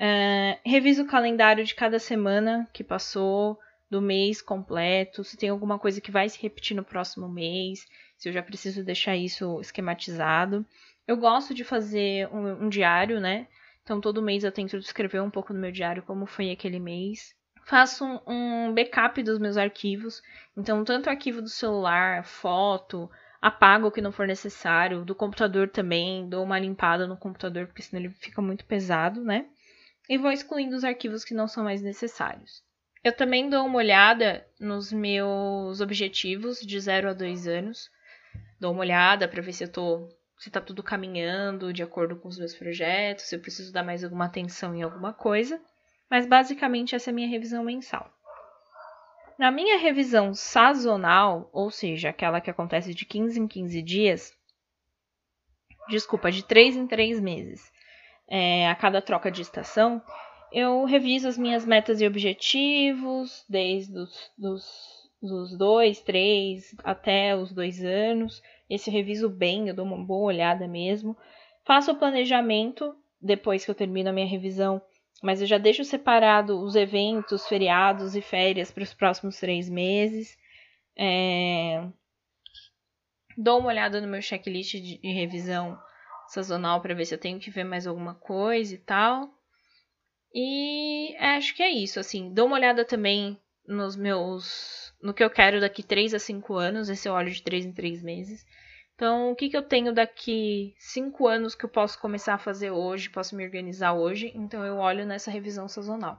Uh, 0.00 0.58
reviso 0.64 1.02
o 1.02 1.06
calendário 1.06 1.64
de 1.64 1.74
cada 1.74 1.98
semana 1.98 2.68
que 2.72 2.82
passou, 2.82 3.58
do 3.90 4.00
mês 4.00 4.42
completo. 4.42 5.22
Se 5.22 5.36
tem 5.36 5.48
alguma 5.48 5.78
coisa 5.78 6.00
que 6.00 6.10
vai 6.10 6.28
se 6.28 6.40
repetir 6.40 6.76
no 6.76 6.84
próximo 6.84 7.28
mês. 7.28 7.86
Se 8.16 8.28
eu 8.28 8.32
já 8.32 8.42
preciso 8.42 8.84
deixar 8.84 9.16
isso 9.16 9.60
esquematizado. 9.60 10.66
Eu 11.06 11.16
gosto 11.16 11.54
de 11.54 11.62
fazer 11.62 12.28
um, 12.32 12.64
um 12.64 12.68
diário, 12.68 13.20
né? 13.20 13.46
Então 13.86 14.00
todo 14.00 14.20
mês 14.20 14.42
eu 14.42 14.50
tento 14.50 14.76
escrever 14.78 15.22
um 15.22 15.30
pouco 15.30 15.52
no 15.52 15.60
meu 15.60 15.70
diário 15.70 16.02
como 16.02 16.26
foi 16.26 16.50
aquele 16.50 16.80
mês. 16.80 17.32
Faço 17.64 18.04
um, 18.04 18.18
um 18.26 18.74
backup 18.74 19.22
dos 19.22 19.38
meus 19.38 19.56
arquivos. 19.56 20.20
Então, 20.56 20.82
tanto 20.82 21.08
arquivo 21.08 21.40
do 21.40 21.48
celular, 21.48 22.24
foto, 22.24 23.08
apago 23.40 23.86
o 23.86 23.92
que 23.92 24.00
não 24.00 24.10
for 24.10 24.26
necessário, 24.26 25.04
do 25.04 25.14
computador 25.14 25.68
também, 25.68 26.28
dou 26.28 26.42
uma 26.42 26.58
limpada 26.58 27.06
no 27.06 27.16
computador, 27.16 27.68
porque 27.68 27.80
senão 27.80 28.02
ele 28.02 28.12
fica 28.12 28.42
muito 28.42 28.64
pesado, 28.64 29.22
né? 29.22 29.46
E 30.08 30.18
vou 30.18 30.32
excluindo 30.32 30.74
os 30.74 30.82
arquivos 30.82 31.24
que 31.24 31.34
não 31.34 31.46
são 31.46 31.62
mais 31.62 31.80
necessários. 31.80 32.64
Eu 33.04 33.12
também 33.12 33.48
dou 33.48 33.64
uma 33.66 33.78
olhada 33.78 34.44
nos 34.58 34.92
meus 34.92 35.80
objetivos 35.80 36.58
de 36.58 36.80
0 36.80 37.10
a 37.10 37.12
2 37.12 37.46
anos. 37.46 37.88
Dou 38.58 38.72
uma 38.72 38.80
olhada 38.80 39.28
para 39.28 39.42
ver 39.42 39.52
se 39.52 39.62
eu 39.62 39.70
tô 39.70 40.08
se 40.38 40.50
tá 40.50 40.60
tudo 40.60 40.82
caminhando 40.82 41.72
de 41.72 41.82
acordo 41.82 42.16
com 42.16 42.28
os 42.28 42.38
meus 42.38 42.54
projetos, 42.54 43.24
se 43.24 43.36
eu 43.36 43.40
preciso 43.40 43.72
dar 43.72 43.82
mais 43.82 44.04
alguma 44.04 44.26
atenção 44.26 44.74
em 44.74 44.82
alguma 44.82 45.12
coisa. 45.12 45.60
Mas 46.10 46.26
basicamente 46.26 46.94
essa 46.94 47.10
é 47.10 47.12
a 47.12 47.14
minha 47.14 47.28
revisão 47.28 47.64
mensal. 47.64 48.10
Na 49.38 49.50
minha 49.50 49.76
revisão 49.78 50.32
sazonal, 50.32 51.50
ou 51.52 51.70
seja, 51.70 52.08
aquela 52.08 52.40
que 52.40 52.50
acontece 52.50 52.94
de 52.94 53.04
15 53.04 53.40
em 53.40 53.46
15 53.46 53.82
dias, 53.82 54.32
desculpa, 55.88 56.30
de 56.30 56.42
3 56.42 56.76
em 56.76 56.86
3 56.86 57.20
meses, 57.20 57.70
é, 58.28 58.68
a 58.68 58.74
cada 58.74 59.02
troca 59.02 59.30
de 59.30 59.42
estação, 59.42 60.02
eu 60.52 60.84
reviso 60.84 61.28
as 61.28 61.36
minhas 61.36 61.64
metas 61.66 62.00
e 62.00 62.06
objetivos, 62.06 63.44
desde 63.48 63.98
os 63.98 64.32
dos, 64.38 64.64
dos 65.20 65.56
dois, 65.56 66.00
três 66.00 66.74
até 66.82 67.36
os 67.36 67.52
dois 67.52 67.84
anos. 67.84 68.42
Esse 68.68 68.90
eu 68.90 68.94
reviso 68.94 69.28
bem, 69.28 69.68
eu 69.68 69.74
dou 69.74 69.84
uma 69.84 69.98
boa 69.98 70.26
olhada 70.26 70.66
mesmo. 70.66 71.16
Faço 71.64 71.92
o 71.92 71.96
planejamento 71.96 72.94
depois 73.20 73.64
que 73.64 73.70
eu 73.70 73.74
termino 73.74 74.10
a 74.10 74.12
minha 74.12 74.26
revisão 74.26 74.80
mas 75.22 75.40
eu 75.40 75.46
já 75.46 75.58
deixo 75.58 75.84
separado 75.84 76.60
os 76.60 76.76
eventos, 76.76 77.46
feriados 77.46 78.14
e 78.14 78.20
férias 78.20 78.70
para 78.70 78.82
os 78.82 78.92
próximos 78.92 79.38
três 79.38 79.68
meses. 79.68 80.36
É... 80.96 81.86
Dou 83.36 83.58
uma 83.58 83.68
olhada 83.68 84.00
no 84.00 84.08
meu 84.08 84.20
checklist 84.20 84.74
de 84.74 84.98
revisão 85.12 85.78
sazonal 86.28 86.80
para 86.80 86.94
ver 86.94 87.04
se 87.04 87.14
eu 87.14 87.18
tenho 87.18 87.38
que 87.38 87.50
ver 87.50 87.64
mais 87.64 87.86
alguma 87.86 88.14
coisa 88.14 88.74
e 88.74 88.78
tal. 88.78 89.30
E 90.34 91.16
acho 91.18 91.54
que 91.54 91.62
é 91.62 91.70
isso, 91.70 91.98
assim. 91.98 92.32
Dou 92.32 92.46
uma 92.46 92.56
olhada 92.56 92.84
também 92.84 93.38
nos 93.66 93.96
meus. 93.96 94.85
No 95.06 95.14
que 95.14 95.24
eu 95.24 95.30
quero 95.30 95.60
daqui 95.60 95.82
3 95.82 96.14
a 96.14 96.18
5 96.18 96.54
anos. 96.54 96.88
Esse 96.88 97.08
eu 97.08 97.12
olho 97.12 97.30
de 97.30 97.42
3 97.42 97.64
em 97.64 97.72
3 97.72 98.02
meses. 98.02 98.44
Então, 98.94 99.30
o 99.30 99.36
que, 99.36 99.48
que 99.48 99.56
eu 99.56 99.62
tenho 99.62 99.92
daqui 99.92 100.74
cinco 100.78 101.28
anos 101.28 101.54
que 101.54 101.66
eu 101.66 101.68
posso 101.68 102.00
começar 102.00 102.32
a 102.32 102.38
fazer 102.38 102.70
hoje, 102.70 103.10
posso 103.10 103.36
me 103.36 103.44
organizar 103.44 103.92
hoje? 103.92 104.32
Então, 104.34 104.64
eu 104.64 104.78
olho 104.78 105.04
nessa 105.04 105.30
revisão 105.30 105.68
sazonal, 105.68 106.18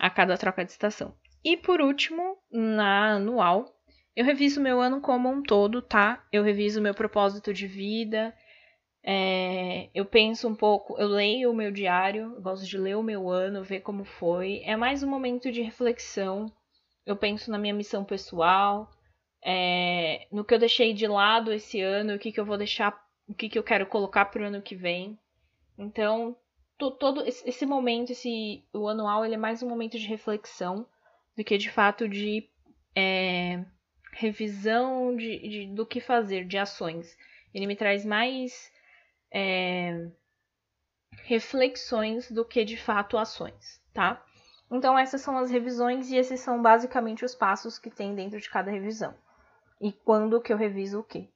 a 0.00 0.10
cada 0.10 0.36
troca 0.36 0.64
de 0.64 0.72
estação. 0.72 1.14
E 1.44 1.56
por 1.56 1.80
último, 1.80 2.36
na 2.50 3.12
anual, 3.12 3.72
eu 4.16 4.24
reviso 4.24 4.60
meu 4.60 4.80
ano 4.80 5.00
como 5.00 5.30
um 5.30 5.40
todo, 5.40 5.80
tá? 5.80 6.26
Eu 6.32 6.42
reviso 6.42 6.82
meu 6.82 6.94
propósito 6.94 7.54
de 7.54 7.68
vida, 7.68 8.34
é, 9.04 9.88
eu 9.94 10.04
penso 10.04 10.48
um 10.48 10.54
pouco, 10.54 10.96
eu 10.98 11.06
leio 11.08 11.50
o 11.50 11.54
meu 11.54 11.70
diário, 11.70 12.40
gosto 12.40 12.66
de 12.66 12.76
ler 12.76 12.96
o 12.96 13.02
meu 13.02 13.28
ano, 13.28 13.62
ver 13.62 13.80
como 13.80 14.04
foi. 14.04 14.62
É 14.64 14.76
mais 14.76 15.02
um 15.02 15.08
momento 15.08 15.50
de 15.50 15.62
reflexão. 15.62 16.52
Eu 17.04 17.16
penso 17.16 17.50
na 17.50 17.58
minha 17.58 17.74
missão 17.74 18.04
pessoal, 18.04 18.90
é, 19.44 20.26
no 20.30 20.44
que 20.44 20.54
eu 20.54 20.58
deixei 20.58 20.94
de 20.94 21.06
lado 21.06 21.52
esse 21.52 21.80
ano, 21.80 22.14
o 22.14 22.18
que, 22.18 22.30
que 22.30 22.38
eu 22.38 22.44
vou 22.44 22.56
deixar, 22.56 22.96
o 23.28 23.34
que, 23.34 23.48
que 23.48 23.58
eu 23.58 23.62
quero 23.62 23.86
colocar 23.86 24.26
para 24.26 24.42
o 24.42 24.46
ano 24.46 24.62
que 24.62 24.76
vem. 24.76 25.18
Então, 25.76 26.36
todo 26.78 27.24
esse 27.26 27.66
momento, 27.66 28.12
esse 28.12 28.64
o 28.72 28.88
anual, 28.88 29.24
ele 29.24 29.34
é 29.34 29.38
mais 29.38 29.62
um 29.62 29.68
momento 29.68 29.98
de 29.98 30.06
reflexão 30.06 30.86
do 31.36 31.44
que 31.44 31.58
de 31.58 31.70
fato 31.70 32.08
de 32.08 32.48
é, 32.94 33.64
revisão 34.12 35.16
de, 35.16 35.48
de, 35.48 35.66
do 35.74 35.86
que 35.86 36.00
fazer, 36.00 36.44
de 36.44 36.58
ações. 36.58 37.16
Ele 37.54 37.66
me 37.66 37.76
traz 37.76 38.04
mais 38.04 38.70
é, 39.32 40.08
reflexões 41.24 42.30
do 42.30 42.44
que 42.44 42.64
de 42.64 42.76
fato 42.76 43.18
ações, 43.18 43.82
tá? 43.92 44.24
Então, 44.72 44.98
essas 44.98 45.20
são 45.20 45.36
as 45.36 45.50
revisões 45.50 46.10
e 46.10 46.16
esses 46.16 46.40
são 46.40 46.62
basicamente 46.62 47.26
os 47.26 47.34
passos 47.34 47.78
que 47.78 47.90
tem 47.90 48.14
dentro 48.14 48.40
de 48.40 48.48
cada 48.48 48.70
revisão 48.70 49.14
e 49.78 49.92
quando 49.92 50.40
que 50.40 50.50
eu 50.50 50.56
reviso 50.56 51.00
o 51.00 51.04
quê. 51.04 51.28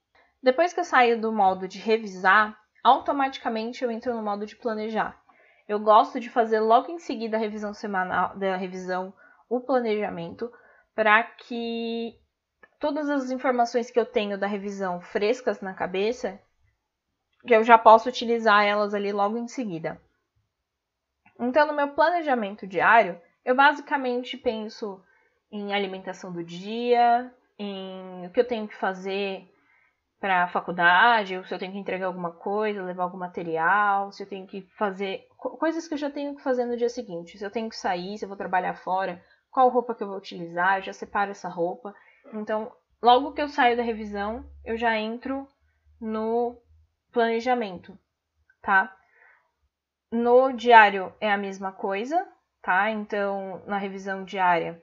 Depois 0.42 0.72
que 0.72 0.80
eu 0.80 0.84
saio 0.84 1.20
do 1.20 1.30
modo 1.30 1.68
de 1.68 1.78
revisar, 1.78 2.56
automaticamente 2.82 3.84
eu 3.84 3.90
entro 3.90 4.14
no 4.14 4.22
modo 4.22 4.46
de 4.46 4.56
planejar. 4.56 5.20
Eu 5.68 5.80
gosto 5.80 6.18
de 6.18 6.30
fazer 6.30 6.60
logo 6.60 6.90
em 6.90 6.98
seguida 6.98 7.36
a 7.36 7.40
revisão 7.40 7.74
semanal, 7.74 8.38
da 8.38 8.56
revisão, 8.56 9.12
o 9.50 9.60
planejamento, 9.60 10.50
para 10.94 11.22
que 11.24 12.18
todas 12.78 13.10
as 13.10 13.30
informações 13.30 13.90
que 13.90 13.98
eu 13.98 14.06
tenho 14.06 14.38
da 14.38 14.46
revisão 14.46 15.00
frescas 15.00 15.60
na 15.60 15.74
cabeça, 15.74 16.40
que 17.46 17.54
eu 17.54 17.64
já 17.64 17.76
posso 17.76 18.08
utilizar 18.08 18.64
elas 18.64 18.94
ali 18.94 19.12
logo 19.12 19.36
em 19.36 19.48
seguida. 19.48 20.00
Então, 21.38 21.66
no 21.66 21.74
meu 21.74 21.88
planejamento 21.88 22.66
diário, 22.66 23.20
eu 23.46 23.54
basicamente 23.54 24.36
penso 24.36 25.00
em 25.52 25.72
alimentação 25.72 26.32
do 26.32 26.42
dia, 26.42 27.32
em 27.56 28.26
o 28.26 28.30
que 28.30 28.40
eu 28.40 28.46
tenho 28.46 28.66
que 28.66 28.74
fazer 28.74 29.48
para 30.18 30.42
a 30.42 30.48
faculdade, 30.48 31.40
se 31.46 31.54
eu 31.54 31.58
tenho 31.58 31.70
que 31.70 31.78
entregar 31.78 32.06
alguma 32.06 32.32
coisa, 32.32 32.82
levar 32.82 33.04
algum 33.04 33.16
material, 33.16 34.10
se 34.10 34.24
eu 34.24 34.28
tenho 34.28 34.48
que 34.48 34.62
fazer 34.76 35.28
coisas 35.38 35.86
que 35.86 35.94
eu 35.94 35.98
já 35.98 36.10
tenho 36.10 36.34
que 36.34 36.42
fazer 36.42 36.64
no 36.64 36.76
dia 36.76 36.88
seguinte, 36.88 37.38
se 37.38 37.44
eu 37.44 37.50
tenho 37.50 37.68
que 37.68 37.76
sair, 37.76 38.18
se 38.18 38.24
eu 38.24 38.28
vou 38.28 38.36
trabalhar 38.36 38.74
fora, 38.74 39.22
qual 39.48 39.68
roupa 39.68 39.94
que 39.94 40.02
eu 40.02 40.08
vou 40.08 40.16
utilizar, 40.16 40.78
eu 40.78 40.82
já 40.82 40.92
separo 40.92 41.30
essa 41.30 41.48
roupa. 41.48 41.94
Então, 42.34 42.72
logo 43.00 43.32
que 43.32 43.40
eu 43.40 43.48
saio 43.48 43.76
da 43.76 43.82
revisão, 43.84 44.44
eu 44.64 44.76
já 44.76 44.98
entro 44.98 45.46
no 46.00 46.60
planejamento, 47.12 47.96
tá? 48.60 48.92
No 50.10 50.50
diário 50.50 51.14
é 51.20 51.32
a 51.32 51.38
mesma 51.38 51.70
coisa, 51.70 52.26
tá? 52.66 52.90
Então, 52.90 53.62
na 53.64 53.78
revisão 53.78 54.25
diária, 54.25 54.82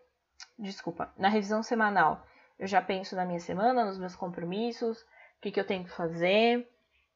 desculpa, 0.58 1.14
na 1.18 1.28
revisão 1.28 1.62
semanal, 1.62 2.26
eu 2.58 2.66
já 2.66 2.82
penso 2.82 3.14
na 3.14 3.26
minha 3.26 3.42
semana, 3.42 3.84
nos 3.84 4.00
meus 4.00 4.16
compromissos, 4.16 5.02
o 5.02 5.42
que, 5.42 5.52
que 5.52 5.60
eu 5.60 5.68
tenho 5.68 5.84
que 5.84 5.92
fazer, 5.92 6.66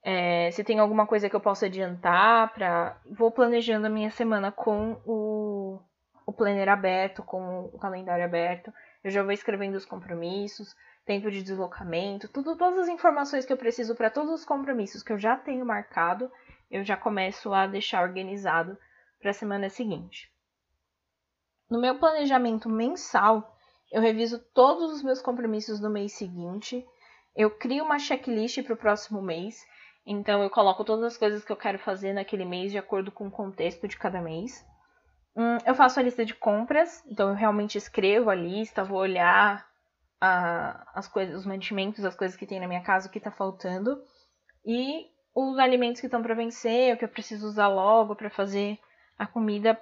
é, 0.04 0.52
se 0.52 0.66
tem 0.66 0.80
alguma 0.80 1.08
coisa 1.08 1.30
que 1.30 1.36
eu 1.38 1.40
possa 1.40 1.68
adiantar, 1.68 2.54
para 2.54 3.00
vou 3.10 3.32
planejando 3.32 3.88
a 3.88 3.90
minha 3.90 4.12
semana 4.12 4.52
com 4.52 5.02
o, 5.06 5.80
o 6.26 6.34
planner 6.34 6.68
aberto, 6.68 7.24
com 7.24 7.70
o 7.74 7.80
calendário 7.80 8.26
aberto. 8.26 8.74
Eu 9.02 9.10
já 9.10 9.24
vou 9.24 9.32
escrevendo 9.32 9.76
os 9.76 9.86
compromissos, 9.86 10.76
tempo 11.06 11.32
de 11.32 11.44
deslocamento, 11.44 12.28
tudo, 12.28 12.58
todas 12.58 12.80
as 12.80 12.88
informações 12.90 13.46
que 13.46 13.54
eu 13.54 13.58
preciso 13.58 13.96
para 13.96 14.10
todos 14.10 14.34
os 14.34 14.44
compromissos 14.44 15.02
que 15.02 15.14
eu 15.14 15.18
já 15.18 15.38
tenho 15.38 15.66
marcado, 15.66 16.30
eu 16.70 16.84
já 16.84 16.98
começo 16.98 17.54
a 17.54 17.68
deixar 17.68 18.04
organizado 18.04 18.78
para 19.22 19.32
a 19.32 19.34
semana 19.34 19.70
seguinte. 19.70 20.30
No 21.70 21.82
meu 21.82 22.00
planejamento 22.00 22.70
mensal, 22.70 23.56
eu 23.92 24.02
reviso 24.02 24.40
todos 24.54 24.92
os 24.92 25.04
meus 25.04 25.22
compromissos 25.22 25.80
do 25.80 25.90
mês 25.90 26.14
seguinte, 26.14 26.86
eu 27.36 27.52
crio 27.52 27.84
uma 27.84 28.00
checklist 28.00 28.64
para 28.64 28.74
o 28.74 28.78
próximo 28.78 29.22
mês, 29.22 29.64
então 30.06 30.42
eu 30.42 30.50
coloco 30.50 30.84
todas 30.84 31.04
as 31.04 31.18
coisas 31.18 31.44
que 31.44 31.52
eu 31.52 31.58
quero 31.58 31.78
fazer 31.78 32.14
naquele 32.14 32.46
mês 32.46 32.72
de 32.72 32.78
acordo 32.78 33.12
com 33.12 33.28
o 33.28 33.32
contexto 33.32 33.88
de 33.88 33.98
cada 33.98 34.22
mês. 34.22 34.66
Hum, 35.36 35.58
eu 35.66 35.76
faço 35.76 36.00
a 36.00 36.04
lista 36.04 36.26
de 36.26 36.34
compras, 36.34 37.04
então 37.06 37.30
eu 37.30 37.36
realmente 37.36 37.78
escrevo 37.78 38.30
a 38.30 38.36
lista, 38.36 38.84
vou 38.84 39.00
olhar 39.00 39.68
a, 40.20 40.84
as 40.96 41.08
coisas, 41.08 41.36
os 41.36 41.46
mantimentos, 41.46 42.04
as 42.04 42.16
coisas 42.16 42.36
que 42.36 42.48
tem 42.48 42.60
na 42.60 42.68
minha 42.68 42.82
casa, 42.82 43.08
o 43.08 43.12
que 43.12 43.20
está 43.20 43.30
faltando. 43.30 44.02
E 44.66 45.06
os 45.36 45.60
alimentos 45.60 46.02
que 46.02 46.08
estão 46.08 46.24
para 46.24 46.34
vencer, 46.34 46.94
o 46.94 46.98
que 46.98 47.06
eu 47.06 47.10
preciso 47.10 47.46
usar 47.46 47.68
logo 47.68 48.16
para 48.16 48.30
fazer 48.30 48.80
a 49.18 49.28
comida, 49.28 49.80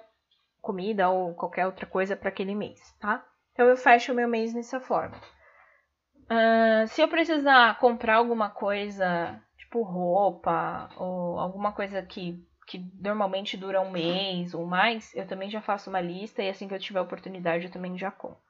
comida 0.66 1.08
ou 1.08 1.32
qualquer 1.34 1.64
outra 1.64 1.86
coisa 1.86 2.16
para 2.16 2.28
aquele 2.28 2.54
mês, 2.54 2.80
tá? 3.00 3.24
Então 3.52 3.68
eu 3.68 3.76
fecho 3.76 4.12
o 4.12 4.14
meu 4.14 4.28
mês 4.28 4.52
dessa 4.52 4.80
forma. 4.80 5.16
Uh, 6.24 6.86
se 6.88 7.00
eu 7.00 7.08
precisar 7.08 7.78
comprar 7.78 8.16
alguma 8.16 8.50
coisa, 8.50 9.40
tipo 9.56 9.82
roupa 9.82 10.90
ou 10.96 11.38
alguma 11.38 11.72
coisa 11.72 12.02
que, 12.02 12.44
que 12.66 12.84
normalmente 13.00 13.56
dura 13.56 13.80
um 13.80 13.92
mês 13.92 14.52
ou 14.52 14.66
mais, 14.66 15.14
eu 15.14 15.24
também 15.24 15.48
já 15.48 15.62
faço 15.62 15.88
uma 15.88 16.00
lista 16.00 16.42
e 16.42 16.48
assim 16.48 16.66
que 16.66 16.74
eu 16.74 16.80
tiver 16.80 17.00
oportunidade 17.00 17.66
eu 17.66 17.70
também 17.70 17.96
já 17.96 18.10
compro. 18.10 18.44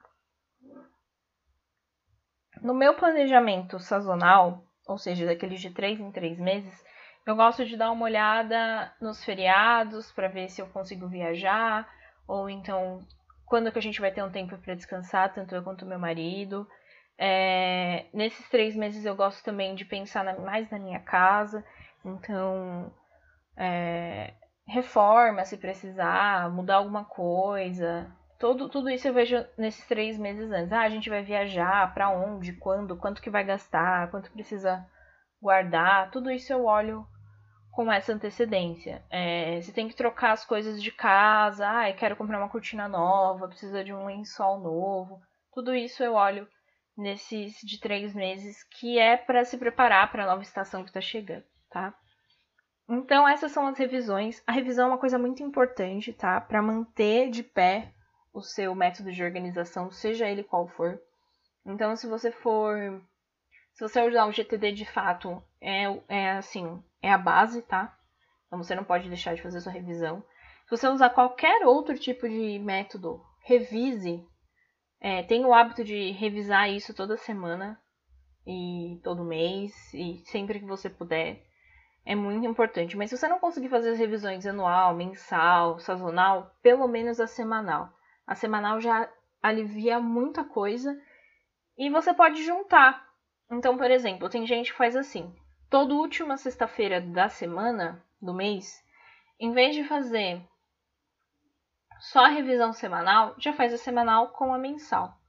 No 2.63 2.73
meu 2.73 2.95
planejamento 2.95 3.79
sazonal, 3.79 4.65
ou 4.89 4.97
seja, 4.97 5.27
daqueles 5.27 5.61
de 5.61 5.71
três 5.71 6.01
em 6.01 6.11
três 6.11 6.39
meses, 6.39 6.83
eu 7.27 7.37
gosto 7.37 7.67
de 7.67 7.77
dar 7.77 7.91
uma 7.91 8.05
olhada 8.05 8.91
nos 9.01 9.23
feriados 9.25 10.11
para 10.13 10.29
ver 10.29 10.49
se 10.49 10.63
eu 10.63 10.67
consigo 10.69 11.09
viajar, 11.09 11.87
ou 12.27 12.51
então 12.51 13.01
quando 13.47 13.71
que 13.71 13.79
a 13.79 13.83
gente 13.83 14.01
vai 14.01 14.11
ter 14.11 14.23
um 14.23 14.31
tempo 14.31 14.59
para 14.59 14.75
descansar, 14.75 15.33
tanto 15.33 15.55
eu 15.55 15.63
quanto 15.63 15.87
meu 15.87 15.99
marido. 15.99 16.67
É, 17.19 18.07
nesses 18.13 18.47
três 18.51 18.77
meses 18.77 19.05
eu 19.05 19.15
gosto 19.17 19.43
também 19.43 19.75
de 19.75 19.85
pensar 19.85 20.25
na, 20.25 20.35
mais 20.39 20.69
na 20.71 20.79
minha 20.79 21.01
casa, 21.01 21.65
então 22.05 22.93
é, 23.57 24.35
reforma 24.67 25.45
se 25.45 25.57
precisar, 25.57 26.51
mudar 26.51 26.77
alguma 26.77 27.05
coisa. 27.05 28.11
Todo, 28.39 28.69
tudo 28.69 28.91
isso 28.91 29.09
eu 29.09 29.15
vejo 29.15 29.43
nesses 29.57 29.87
três 29.87 30.19
meses 30.19 30.51
antes. 30.51 30.73
Ah, 30.73 30.83
a 30.83 30.91
gente 30.91 31.09
vai 31.09 31.23
viajar, 31.23 31.95
para 31.95 32.11
onde, 32.11 32.53
quando, 32.53 32.97
quanto 32.97 33.23
que 33.23 33.31
vai 33.31 33.45
gastar, 33.45 34.11
quanto 34.11 34.31
precisa 34.31 34.85
guardar. 35.41 36.11
Tudo 36.11 36.31
isso 36.31 36.53
eu 36.53 36.67
olho 36.67 37.07
com 37.77 37.93
essa 37.93 38.11
antecedência. 38.11 39.05
É, 39.11 39.61
você 39.61 39.71
tem 39.71 39.87
que 39.87 39.95
trocar 39.95 40.33
as 40.33 40.47
coisas 40.47 40.83
de 40.83 40.91
casa, 40.91 41.69
ah, 41.69 41.93
quero 41.93 42.17
comprar 42.17 42.39
uma 42.39 42.49
cortina 42.49 42.89
nova, 42.89 43.49
precisa 43.49 43.85
de 43.85 43.93
um 43.93 44.07
lençol 44.07 44.59
novo. 44.59 45.21
Tudo 45.53 45.75
isso 45.75 46.03
eu 46.03 46.15
olho 46.15 46.49
nesses 46.97 47.61
de 47.61 47.79
três 47.79 48.15
meses, 48.15 48.65
que 48.65 48.99
é 48.99 49.19
para 49.19 49.45
se 49.45 49.59
preparar 49.59 50.11
para 50.11 50.25
a 50.25 50.27
nova 50.27 50.43
estação 50.43 50.83
que 50.83 50.89
está 50.89 51.03
chegando, 51.03 51.45
tá? 51.71 51.95
Então, 52.89 53.29
essas 53.29 53.53
são 53.53 53.67
as 53.67 53.77
revisões. 53.77 54.43
A 54.47 54.53
revisão 54.53 54.87
é 54.87 54.89
uma 54.93 54.99
coisa 54.99 55.19
muito 55.19 55.43
importante, 55.43 56.15
tá? 56.15 56.41
Para 56.41 56.63
manter 56.63 57.29
de 57.29 57.43
pé 57.43 57.93
o 58.33 58.41
seu 58.41 58.75
método 58.75 59.13
de 59.13 59.23
organização, 59.23 59.91
seja 59.91 60.27
ele 60.27 60.43
qual 60.43 60.67
for. 60.67 60.99
Então, 61.67 61.95
se 61.95 62.07
você 62.07 62.33
for. 62.33 63.03
Se 63.75 63.87
você 63.87 64.01
usar 64.01 64.25
o 64.25 64.33
GTD 64.33 64.73
de 64.73 64.87
fato, 64.87 65.43
é, 65.61 65.85
é 66.09 66.31
assim, 66.31 66.83
é 67.03 67.13
a 67.13 67.19
base, 67.19 67.63
tá? 67.63 67.97
Então 68.47 68.63
você 68.63 68.75
não 68.75 68.85
pode 68.85 69.09
deixar 69.09 69.35
de 69.35 69.43
fazer 69.43 69.61
sua 69.61 69.73
revisão. 69.73 70.23
Se 70.65 70.77
você 70.77 70.89
usar 70.89 71.11
qualquer 71.11 71.65
outro 71.67 71.99
tipo 71.99 72.29
de 72.29 72.59
método, 72.59 73.23
revise. 73.45 74.27
É, 75.01 75.23
tenha 75.23 75.47
o 75.47 75.55
hábito 75.55 75.85
de 75.85 76.11
revisar 76.13 76.71
isso 76.71 76.95
toda 76.95 77.17
semana 77.17 77.81
e 78.47 79.01
todo 79.03 79.25
mês 79.25 79.73
e 79.93 80.23
sempre 80.27 80.59
que 80.59 80.67
você 80.67 80.89
puder. 80.89 81.45
É 82.05 82.15
muito 82.15 82.47
importante. 82.47 82.97
Mas 82.97 83.11
se 83.11 83.17
você 83.17 83.29
não 83.29 83.41
conseguir 83.41 83.69
fazer 83.69 83.91
as 83.91 83.99
revisões 83.99 84.47
anual, 84.47 84.95
mensal, 84.95 85.79
sazonal, 85.81 86.55
pelo 86.63 86.87
menos 86.87 87.21
a 87.21 87.27
semanal. 87.27 87.93
A 88.27 88.35
semanal 88.35 88.81
já 88.81 89.09
alivia 89.43 90.01
muita 90.01 90.45
coisa 90.45 90.97
e 91.77 91.91
você 91.91 92.15
pode 92.15 92.45
juntar. 92.45 93.07
Então, 93.51 93.77
por 93.77 93.91
exemplo, 93.91 94.29
tem 94.29 94.47
gente 94.47 94.73
que 94.73 94.79
faz 94.79 94.97
assim: 94.97 95.35
toda 95.77 95.93
última 95.93 96.39
sexta-feira 96.39 97.03
da 97.03 97.29
semana, 97.29 98.03
do 98.19 98.33
mês, 98.33 98.83
em 99.39 99.53
vez 99.53 99.77
de 99.77 99.85
fazer 99.85 100.41
só 102.01 102.25
a 102.25 102.29
revisão 102.29 102.73
semanal, 102.73 103.35
já 103.37 103.53
faz 103.53 103.75
a 103.75 103.77
semanal 103.77 104.29
com 104.29 104.55
a 104.55 104.59
mensal. 104.59 105.21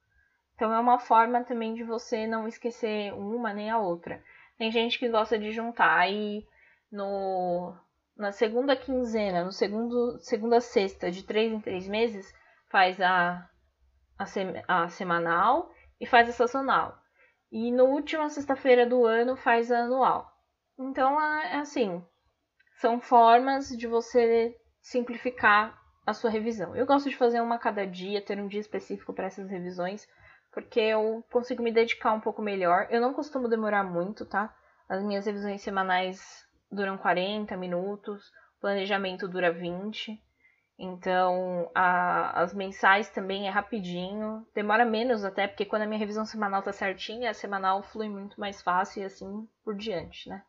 Então 0.56 0.74
é 0.74 0.80
uma 0.80 1.00
forma 1.00 1.44
também 1.44 1.74
de 1.74 1.84
você 1.84 2.26
não 2.26 2.48
esquecer 2.48 3.14
uma 3.14 3.54
nem 3.54 3.70
a 3.70 3.78
outra. 3.78 4.24
Tem 4.58 4.72
gente 4.72 4.98
que 4.98 5.10
gosta 5.10 5.38
de 5.38 5.52
juntar 5.52 6.00
aí 6.00 6.48
no 6.90 7.76
na 8.16 8.32
segunda 8.32 8.74
quinzena, 8.74 9.44
no 9.44 9.52
segundo 9.52 10.18
segunda 10.22 10.62
sexta 10.62 11.12
de 11.12 11.24
três 11.24 11.52
em 11.52 11.60
três 11.60 11.90
meses, 11.90 12.34
faz 12.70 13.02
a 13.02 13.50
a, 14.18 14.26
sem, 14.26 14.64
a 14.66 14.88
semanal 14.88 15.70
e 16.00 16.06
faz 16.06 16.30
a 16.30 16.32
sazonal. 16.32 16.98
E 17.52 17.70
no 17.70 17.84
última 17.88 18.30
sexta-feira 18.30 18.86
do 18.86 19.06
ano 19.06 19.36
faz 19.36 19.70
a 19.70 19.80
anual. 19.80 20.37
Então, 20.80 21.20
é, 21.20 21.54
é 21.54 21.56
assim, 21.58 22.04
são 22.80 23.00
formas 23.00 23.70
de 23.70 23.88
você 23.88 24.56
simplificar 24.80 25.82
a 26.06 26.14
sua 26.14 26.30
revisão. 26.30 26.76
Eu 26.76 26.86
gosto 26.86 27.10
de 27.10 27.18
fazer 27.18 27.42
uma 27.42 27.56
a 27.56 27.60
cada 27.60 27.86
dia, 27.86 28.22
ter 28.22 28.40
um 28.40 28.48
dia 28.48 28.62
específico 28.62 29.14
para 29.14 29.26
essas 29.26 29.50
revisões, 29.50 30.08
porque 30.54 30.80
eu 30.80 31.24
consigo 31.32 31.64
me 31.64 31.72
dedicar 31.72 32.14
um 32.14 32.20
pouco 32.20 32.42
melhor. 32.42 32.88
Eu 32.92 33.02
não 33.02 33.14
costumo 33.14 33.50
demorar 33.50 33.84
muito, 33.84 34.26
tá? 34.26 34.56
As 34.88 35.04
minhas 35.04 35.26
revisões 35.26 35.62
semanais 35.62 36.48
duram 36.72 36.98
40 36.98 37.58
minutos, 37.58 38.30
o 38.58 38.62
planejamento 38.62 39.28
dura 39.28 39.52
20. 39.52 40.22
Então, 40.80 41.72
a, 41.74 42.40
as 42.40 42.54
mensais 42.54 43.10
também 43.10 43.48
é 43.48 43.50
rapidinho. 43.50 44.48
Demora 44.54 44.86
menos 44.86 45.26
até, 45.26 45.48
porque 45.48 45.66
quando 45.66 45.82
a 45.82 45.88
minha 45.88 46.00
revisão 46.00 46.26
semanal 46.26 46.62
tá 46.62 46.72
certinha, 46.72 47.32
a 47.32 47.34
semanal 47.34 47.82
flui 47.82 48.08
muito 48.08 48.40
mais 48.40 48.62
fácil 48.62 49.02
e 49.02 49.06
assim 49.06 49.48
por 49.64 49.76
diante, 49.76 50.30
né? 50.30 50.44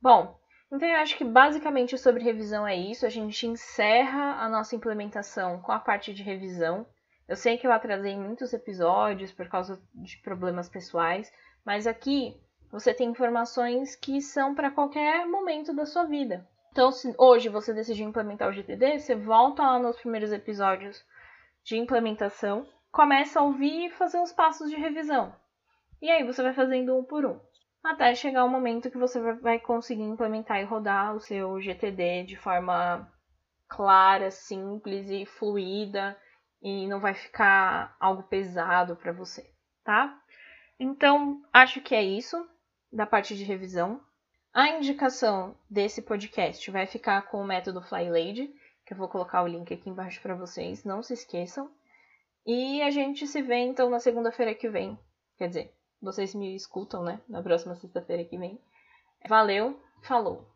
Bom, 0.00 0.38
então 0.72 0.88
eu 0.88 0.96
acho 0.96 1.16
que 1.16 1.24
basicamente 1.24 1.96
sobre 1.98 2.22
revisão 2.22 2.66
é 2.66 2.76
isso. 2.76 3.06
A 3.06 3.08
gente 3.08 3.46
encerra 3.46 4.36
a 4.42 4.48
nossa 4.48 4.76
implementação 4.76 5.60
com 5.60 5.72
a 5.72 5.78
parte 5.78 6.12
de 6.14 6.22
revisão. 6.22 6.86
Eu 7.26 7.36
sei 7.36 7.58
que 7.58 7.66
eu 7.66 7.72
atrasei 7.72 8.16
muitos 8.16 8.52
episódios 8.52 9.32
por 9.32 9.48
causa 9.48 9.80
de 9.94 10.16
problemas 10.18 10.68
pessoais, 10.68 11.32
mas 11.64 11.86
aqui 11.86 12.40
Você 12.70 12.92
tem 12.92 13.08
informações 13.08 13.96
que 13.96 14.20
são 14.20 14.54
para 14.54 14.70
qualquer 14.70 15.26
momento 15.26 15.74
da 15.74 15.86
sua 15.86 16.04
vida. 16.04 16.46
Então, 16.70 16.92
se 16.92 17.14
hoje 17.16 17.48
você 17.48 17.72
decidir 17.72 18.02
implementar 18.02 18.48
o 18.48 18.52
GTD, 18.52 18.98
você 18.98 19.14
volta 19.14 19.62
lá 19.62 19.78
nos 19.78 19.96
primeiros 19.96 20.32
episódios 20.32 21.02
de 21.64 21.76
implementação, 21.78 22.66
começa 22.92 23.40
a 23.40 23.42
ouvir 23.42 23.86
e 23.86 23.90
fazer 23.90 24.20
os 24.20 24.32
passos 24.32 24.70
de 24.70 24.76
revisão. 24.76 25.34
E 26.00 26.10
aí 26.10 26.24
você 26.24 26.42
vai 26.42 26.52
fazendo 26.52 26.96
um 26.96 27.02
por 27.02 27.24
um. 27.24 27.40
Até 27.82 28.14
chegar 28.14 28.44
o 28.44 28.48
momento 28.48 28.90
que 28.90 28.98
você 28.98 29.20
vai 29.34 29.58
conseguir 29.58 30.02
implementar 30.02 30.60
e 30.60 30.64
rodar 30.64 31.14
o 31.14 31.20
seu 31.20 31.60
GTD 31.60 32.24
de 32.24 32.36
forma 32.36 33.10
clara, 33.68 34.30
simples 34.30 35.08
e 35.10 35.24
fluida 35.24 36.16
e 36.60 36.86
não 36.88 37.00
vai 37.00 37.14
ficar 37.14 37.96
algo 38.00 38.22
pesado 38.24 38.96
para 38.96 39.12
você, 39.12 39.48
tá? 39.84 40.20
Então, 40.78 41.42
acho 41.52 41.80
que 41.80 41.94
é 41.94 42.02
isso 42.02 42.48
da 42.92 43.06
parte 43.06 43.36
de 43.36 43.44
revisão. 43.44 44.00
A 44.52 44.68
indicação 44.70 45.56
desse 45.70 46.02
podcast 46.02 46.70
vai 46.70 46.86
ficar 46.86 47.22
com 47.22 47.40
o 47.40 47.46
método 47.46 47.82
FlyLady, 47.82 48.52
que 48.84 48.92
eu 48.92 48.96
vou 48.96 49.08
colocar 49.08 49.42
o 49.42 49.46
link 49.46 49.72
aqui 49.72 49.90
embaixo 49.90 50.20
para 50.20 50.34
vocês, 50.34 50.84
não 50.84 51.02
se 51.02 51.12
esqueçam. 51.12 51.70
E 52.46 52.80
a 52.82 52.90
gente 52.90 53.26
se 53.26 53.42
vê 53.42 53.56
então 53.56 53.90
na 53.90 54.00
segunda-feira 54.00 54.54
que 54.54 54.68
vem. 54.68 54.98
Quer 55.36 55.48
dizer, 55.48 55.74
vocês 56.00 56.34
me 56.34 56.54
escutam, 56.54 57.02
né? 57.02 57.20
Na 57.28 57.42
próxima 57.42 57.74
sexta-feira 57.74 58.24
que 58.24 58.38
vem. 58.38 58.58
Valeu, 59.28 59.80
falou! 60.02 60.46